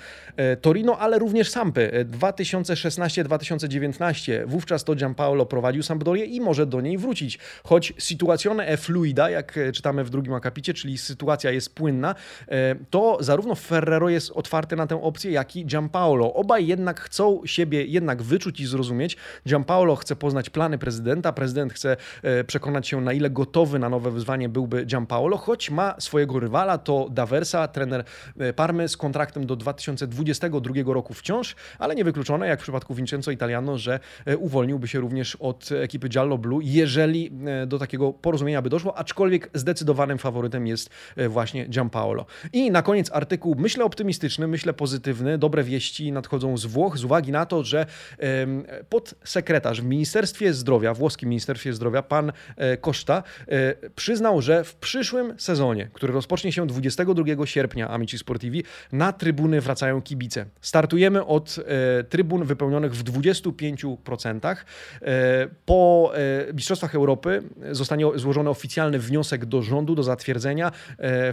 Torino, 0.60 0.98
ale 0.98 1.18
również 1.18 1.50
Sampy 1.50 2.06
2016-2019. 2.10 4.46
Wówczas 4.46 4.84
to 4.84 4.94
Giampaolo 4.94 5.46
prowadził 5.46 5.82
Sampdorię 5.82 6.24
i 6.24 6.40
może 6.40 6.66
do 6.66 6.80
niej 6.80 6.98
wrócić. 6.98 7.38
Choć 7.64 7.92
situazione 7.98 8.66
è 8.66 8.76
fluida, 8.76 9.30
jak 9.30 9.58
czytamy 9.72 10.04
w 10.04 10.10
drugim 10.10 10.34
akapicie, 10.34 10.74
czyli 10.74 10.98
sytuacja 10.98 11.50
jest 11.50 11.74
płynna, 11.74 12.06
E, 12.14 12.15
to 12.90 13.18
zarówno 13.20 13.54
Ferrero 13.54 14.08
jest 14.08 14.30
otwarty 14.30 14.76
na 14.76 14.86
tę 14.86 15.02
opcję, 15.02 15.30
jak 15.30 15.56
i 15.56 15.66
Giampaolo. 15.66 16.34
Obaj 16.34 16.66
jednak 16.66 17.00
chcą 17.00 17.40
siebie 17.44 17.84
jednak 17.84 18.22
wyczuć 18.22 18.60
i 18.60 18.66
zrozumieć. 18.66 19.16
Giampaolo 19.48 19.96
chce 19.96 20.16
poznać 20.16 20.50
plany 20.50 20.78
prezydenta, 20.78 21.32
prezydent 21.32 21.72
chce 21.72 21.96
e, 22.22 22.44
przekonać 22.44 22.88
się, 22.88 23.00
na 23.00 23.12
ile 23.12 23.30
gotowy 23.30 23.78
na 23.78 23.88
nowe 23.88 24.10
wyzwanie 24.10 24.48
byłby 24.48 24.84
Giampaolo, 24.84 25.36
choć 25.36 25.70
ma 25.70 25.94
swojego 25.98 26.40
rywala, 26.40 26.78
to 26.78 27.08
Daversa, 27.10 27.68
trener 27.68 28.04
e, 28.38 28.52
Parmy 28.52 28.88
z 28.88 28.96
kontraktem 28.96 29.46
do 29.46 29.56
2022 29.56 30.74
roku 30.86 31.14
wciąż, 31.14 31.56
ale 31.78 31.94
niewykluczone, 31.94 32.48
jak 32.48 32.60
w 32.60 32.62
przypadku 32.62 32.94
Vincenzo 32.94 33.30
Italiano, 33.30 33.78
że 33.78 34.00
uwolniłby 34.38 34.88
się 34.88 35.00
również 35.00 35.36
od 35.36 35.72
ekipy 35.72 36.08
Giallo 36.08 36.38
Blue, 36.38 36.60
jeżeli 36.64 37.30
do 37.66 37.78
takiego 37.78 38.12
porozumienia 38.12 38.62
by 38.62 38.70
doszło, 38.70 38.98
aczkolwiek 38.98 39.50
zdecydowanym 39.54 40.18
faworytem 40.18 40.66
jest 40.66 40.90
właśnie 41.28 41.66
Giampaolo. 41.66 42.05
Paolo. 42.06 42.26
I 42.52 42.70
na 42.70 42.82
koniec 42.82 43.10
artykuł, 43.12 43.54
myślę 43.58 43.84
optymistyczny, 43.84 44.46
myślę 44.46 44.72
pozytywny, 44.72 45.38
dobre 45.38 45.64
wieści 45.64 46.12
nadchodzą 46.12 46.56
z 46.56 46.66
Włoch 46.66 46.98
z 46.98 47.04
uwagi 47.04 47.32
na 47.32 47.46
to, 47.46 47.64
że 47.64 47.86
podsekretarz 48.88 49.80
w 49.80 49.84
Ministerstwie 49.84 50.54
Zdrowia, 50.54 50.94
włoskim 50.94 51.28
Ministerstwie 51.28 51.72
Zdrowia, 51.72 52.02
pan 52.02 52.32
e, 52.56 52.76
Koszta, 52.76 53.22
e, 53.48 53.74
przyznał, 53.90 54.42
że 54.42 54.64
w 54.64 54.74
przyszłym 54.74 55.34
sezonie, 55.38 55.88
który 55.92 56.12
rozpocznie 56.12 56.52
się 56.52 56.66
22 56.66 57.46
sierpnia 57.46 57.88
Amici 57.88 58.18
Sportivi, 58.18 58.64
na 58.92 59.12
trybuny 59.12 59.60
wracają 59.60 60.02
kibice. 60.02 60.46
Startujemy 60.60 61.24
od 61.24 61.56
e, 61.58 62.04
trybun 62.04 62.44
wypełnionych 62.44 62.94
w 62.94 63.04
25%. 63.04 64.56
Po 65.64 66.12
Mistrzostwach 66.54 66.94
Europy 66.94 67.42
zostanie 67.70 68.06
złożony 68.14 68.50
oficjalny 68.50 68.98
wniosek 68.98 69.44
do 69.44 69.62
rządu 69.62 69.94
do 69.94 70.02
zatwierdzenia 70.02 70.72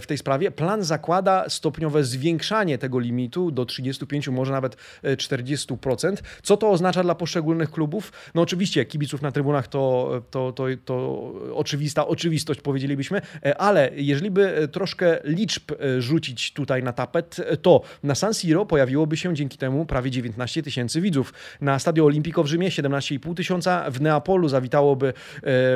w 0.00 0.04
tej 0.06 0.18
sprawie 0.18 0.50
plan 0.64 0.84
zakłada 0.84 1.48
stopniowe 1.48 2.04
zwiększanie 2.04 2.78
tego 2.78 2.98
limitu 2.98 3.50
do 3.50 3.64
35, 3.64 4.28
może 4.28 4.52
nawet 4.52 4.76
40%. 5.02 6.12
E, 6.12 6.16
Co 6.42 6.56
to 6.56 6.70
oznacza 6.70 7.02
dla 7.02 7.14
poszczególnych 7.14 7.70
klubów? 7.70 8.12
No 8.34 8.42
oczywiście 8.42 8.84
kibiców 8.84 9.22
na 9.22 9.32
trybunach 9.32 9.68
to, 9.68 10.22
to, 10.30 10.52
to, 10.52 10.64
to 10.84 11.32
oczywista 11.54 12.06
oczywistość, 12.06 12.60
powiedzielibyśmy, 12.60 13.20
e, 13.44 13.58
ale 13.58 13.90
jeżeli 13.96 14.30
by 14.30 14.56
e, 14.56 14.68
troszkę 14.68 15.18
liczb 15.24 15.72
rzucić 15.98 16.52
tutaj 16.52 16.82
na 16.82 16.92
tapet, 16.92 17.36
to 17.62 17.82
na 18.02 18.14
San 18.14 18.34
Siro 18.34 18.66
pojawiłoby 18.66 19.16
się 19.16 19.34
dzięki 19.34 19.58
temu 19.58 19.86
prawie 19.86 20.10
19 20.10 20.62
tysięcy 20.62 21.00
widzów. 21.00 21.32
Na 21.60 21.78
Stadio 21.78 22.04
Olimpico 22.04 22.42
w 22.42 22.46
Rzymie 22.46 22.68
17,5 22.68 23.34
tysiąca, 23.34 23.90
w 23.90 24.00
Neapolu 24.00 24.48
zawitałoby 24.48 25.12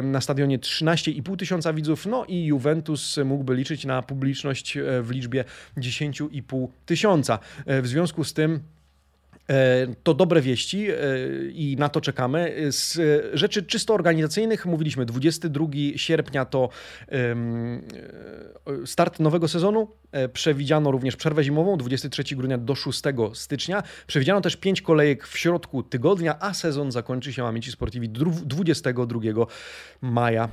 na 0.03 0.21
stadionie 0.21 0.59
13,5 0.59 1.37
tysiąca 1.37 1.73
widzów, 1.73 2.07
no 2.07 2.25
i 2.25 2.45
Juventus 2.45 3.17
mógłby 3.25 3.55
liczyć 3.55 3.85
na 3.85 4.03
publiczność 4.03 4.68
E, 4.77 5.03
w 5.03 5.11
liczbie 5.11 5.45
10,5 5.77 6.69
tysiąca. 6.87 7.39
E, 7.67 7.83
w 7.83 7.87
związku 7.87 8.25
z 8.25 8.33
tym 8.33 8.61
E, 9.51 9.87
to 10.03 10.15
dobre 10.15 10.41
wieści 10.41 10.87
i 11.53 11.77
na 11.79 11.89
to 11.89 12.01
czekamy. 12.01 12.57
Z 12.71 13.01
rzeczy 13.33 13.63
czysto 13.63 13.95
organizacyjnych 13.95 14.67
mówiliśmy 14.67 15.07
22 15.07 15.67
sierpnia 15.97 16.45
to 16.45 16.69
start 18.85 19.21
nowego 19.21 19.49
sezonu. 19.49 19.89
E, 20.13 20.29
przewidziano 20.29 20.91
również 20.91 21.17
przerwę 21.17 21.45
zimową 21.45 21.77
23 21.77 22.37
grudnia 22.37 22.59
do 22.59 22.75
6 22.75 23.03
stycznia. 23.35 23.83
Przewidziano 24.07 24.41
też 24.41 24.57
5 24.57 24.83
kolejek 24.83 25.27
w 25.27 25.39
środku 25.39 25.83
tygodnia, 25.83 26.37
a 26.41 26.55
sezon 26.55 26.93
zakończy 26.93 27.33
się 27.33 27.45
Amici 27.45 27.73
Sportivi 27.73 28.09
22 28.09 29.21
maja. 30.01 30.49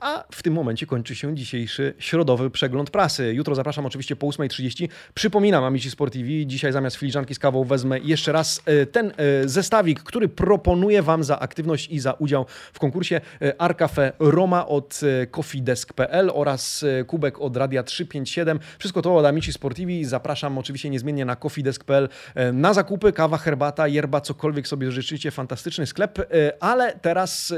A 0.00 0.24
w 0.32 0.42
tym 0.42 0.54
momencie 0.54 0.86
kończy 0.86 1.14
się 1.14 1.34
dzisiejszy 1.34 1.94
środowy 1.98 2.50
przegląd 2.50 2.90
prasy. 2.90 3.34
Jutro 3.34 3.54
zapraszam 3.54 3.86
oczywiście 3.86 4.16
po 4.16 4.26
8.30. 4.26 4.88
Przypominam 5.14 5.64
Amici 5.64 5.90
Sportivi, 5.90 6.46
dzisiaj 6.46 6.72
zamiast 6.72 6.96
filiżanki 6.96 7.34
z 7.34 7.38
kawą 7.38 7.64
wezmę 7.64 7.98
jeszcze 7.98 8.32
raz 8.32 8.62
e, 8.66 8.86
ten 8.86 9.12
e, 9.16 9.48
zestawik, 9.48 10.02
który 10.02 10.28
proponuję 10.28 11.02
Wam 11.02 11.24
za 11.24 11.38
aktywność 11.38 11.88
i 11.90 11.98
za 11.98 12.12
udział 12.12 12.46
w 12.72 12.78
konkursie 12.78 13.20
e, 13.42 13.60
Arcafe 13.60 14.12
Roma 14.18 14.66
od 14.66 15.00
coffeedesk.pl 15.30 16.30
oraz 16.34 16.84
kubek 17.06 17.40
od 17.40 17.56
Radia 17.56 17.82
357. 17.82 18.58
Wszystko 18.78 19.02
to 19.02 19.16
od 19.16 19.26
Amici 19.26 19.52
Sportivi. 19.52 20.04
Zapraszam 20.04 20.58
oczywiście 20.58 20.90
niezmiennie 20.90 21.24
na 21.24 21.36
coffeedesk.pl 21.36 22.08
na 22.52 22.74
zakupy, 22.74 23.12
kawa, 23.12 23.38
herbata, 23.38 23.88
yerba, 23.88 24.20
cokolwiek 24.20 24.68
sobie 24.68 24.92
życzycie. 24.92 25.30
Fantastyczny 25.30 25.86
sklep, 25.86 26.18
ale 26.60 26.92
teraz 26.92 27.54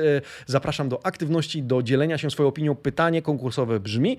zapraszam 0.46 0.88
do 0.88 1.06
aktywności, 1.06 1.62
do 1.62 1.82
dzielenia 1.82 2.18
się 2.18 2.30
swoją 2.30 2.48
opinią. 2.48 2.74
Pytanie 2.74 3.22
konkursowe 3.22 3.80
brzmi: 3.80 4.18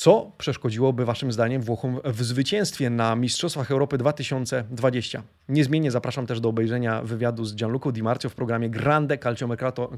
co 0.00 0.32
przeszkodziłoby 0.38 1.04
Waszym 1.04 1.32
zdaniem 1.32 1.62
Włochom 1.62 2.00
w 2.04 2.22
zwycięstwie 2.22 2.90
na 2.90 3.16
Mistrzostwach 3.16 3.70
Europy 3.70 3.98
2020? 3.98 5.22
Niezmiennie 5.48 5.90
zapraszam 5.90 6.26
też 6.26 6.40
do 6.40 6.48
obejrzenia 6.48 7.02
wywiadu 7.02 7.44
z 7.44 7.54
Gianluco 7.54 7.92
Di 7.92 8.02
Marzio 8.02 8.28
w 8.28 8.34
programie 8.34 8.70
Grande 8.70 9.18
Calcio 9.18 9.48
Mercato, 9.48 9.90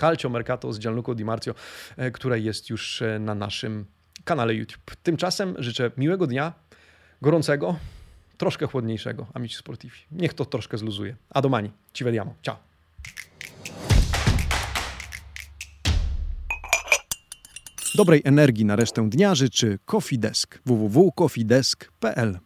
Calcio 0.00 0.28
Mercato 0.28 0.72
z 0.72 0.78
Gianluco 0.78 1.14
Di 1.14 1.24
Marzio, 1.24 1.54
e, 1.96 2.10
które 2.10 2.40
jest 2.40 2.70
już 2.70 3.02
e, 3.02 3.18
na 3.18 3.34
naszym 3.34 3.84
kanale 4.28 4.54
YouTube. 4.54 4.96
Tymczasem 5.02 5.54
życzę 5.58 5.90
miłego 5.96 6.26
dnia, 6.26 6.52
gorącego, 7.22 7.76
troszkę 8.38 8.66
chłodniejszego, 8.66 9.26
amici 9.34 9.56
sportivi. 9.56 9.96
Niech 10.12 10.34
to 10.34 10.44
troszkę 10.44 10.78
zluzuje. 10.78 11.16
A 11.30 11.40
domani. 11.40 11.70
Ci 11.92 12.04
vediamo. 12.04 12.34
Ciao. 12.42 12.56
Dobrej 17.94 18.22
energii 18.24 18.64
na 18.64 18.76
resztę 18.76 19.10
dnia 19.10 19.34
życzy 19.34 19.78
Coffee 19.86 20.18
Desk 20.18 20.58
www.coffeedesk.pl 20.66 22.38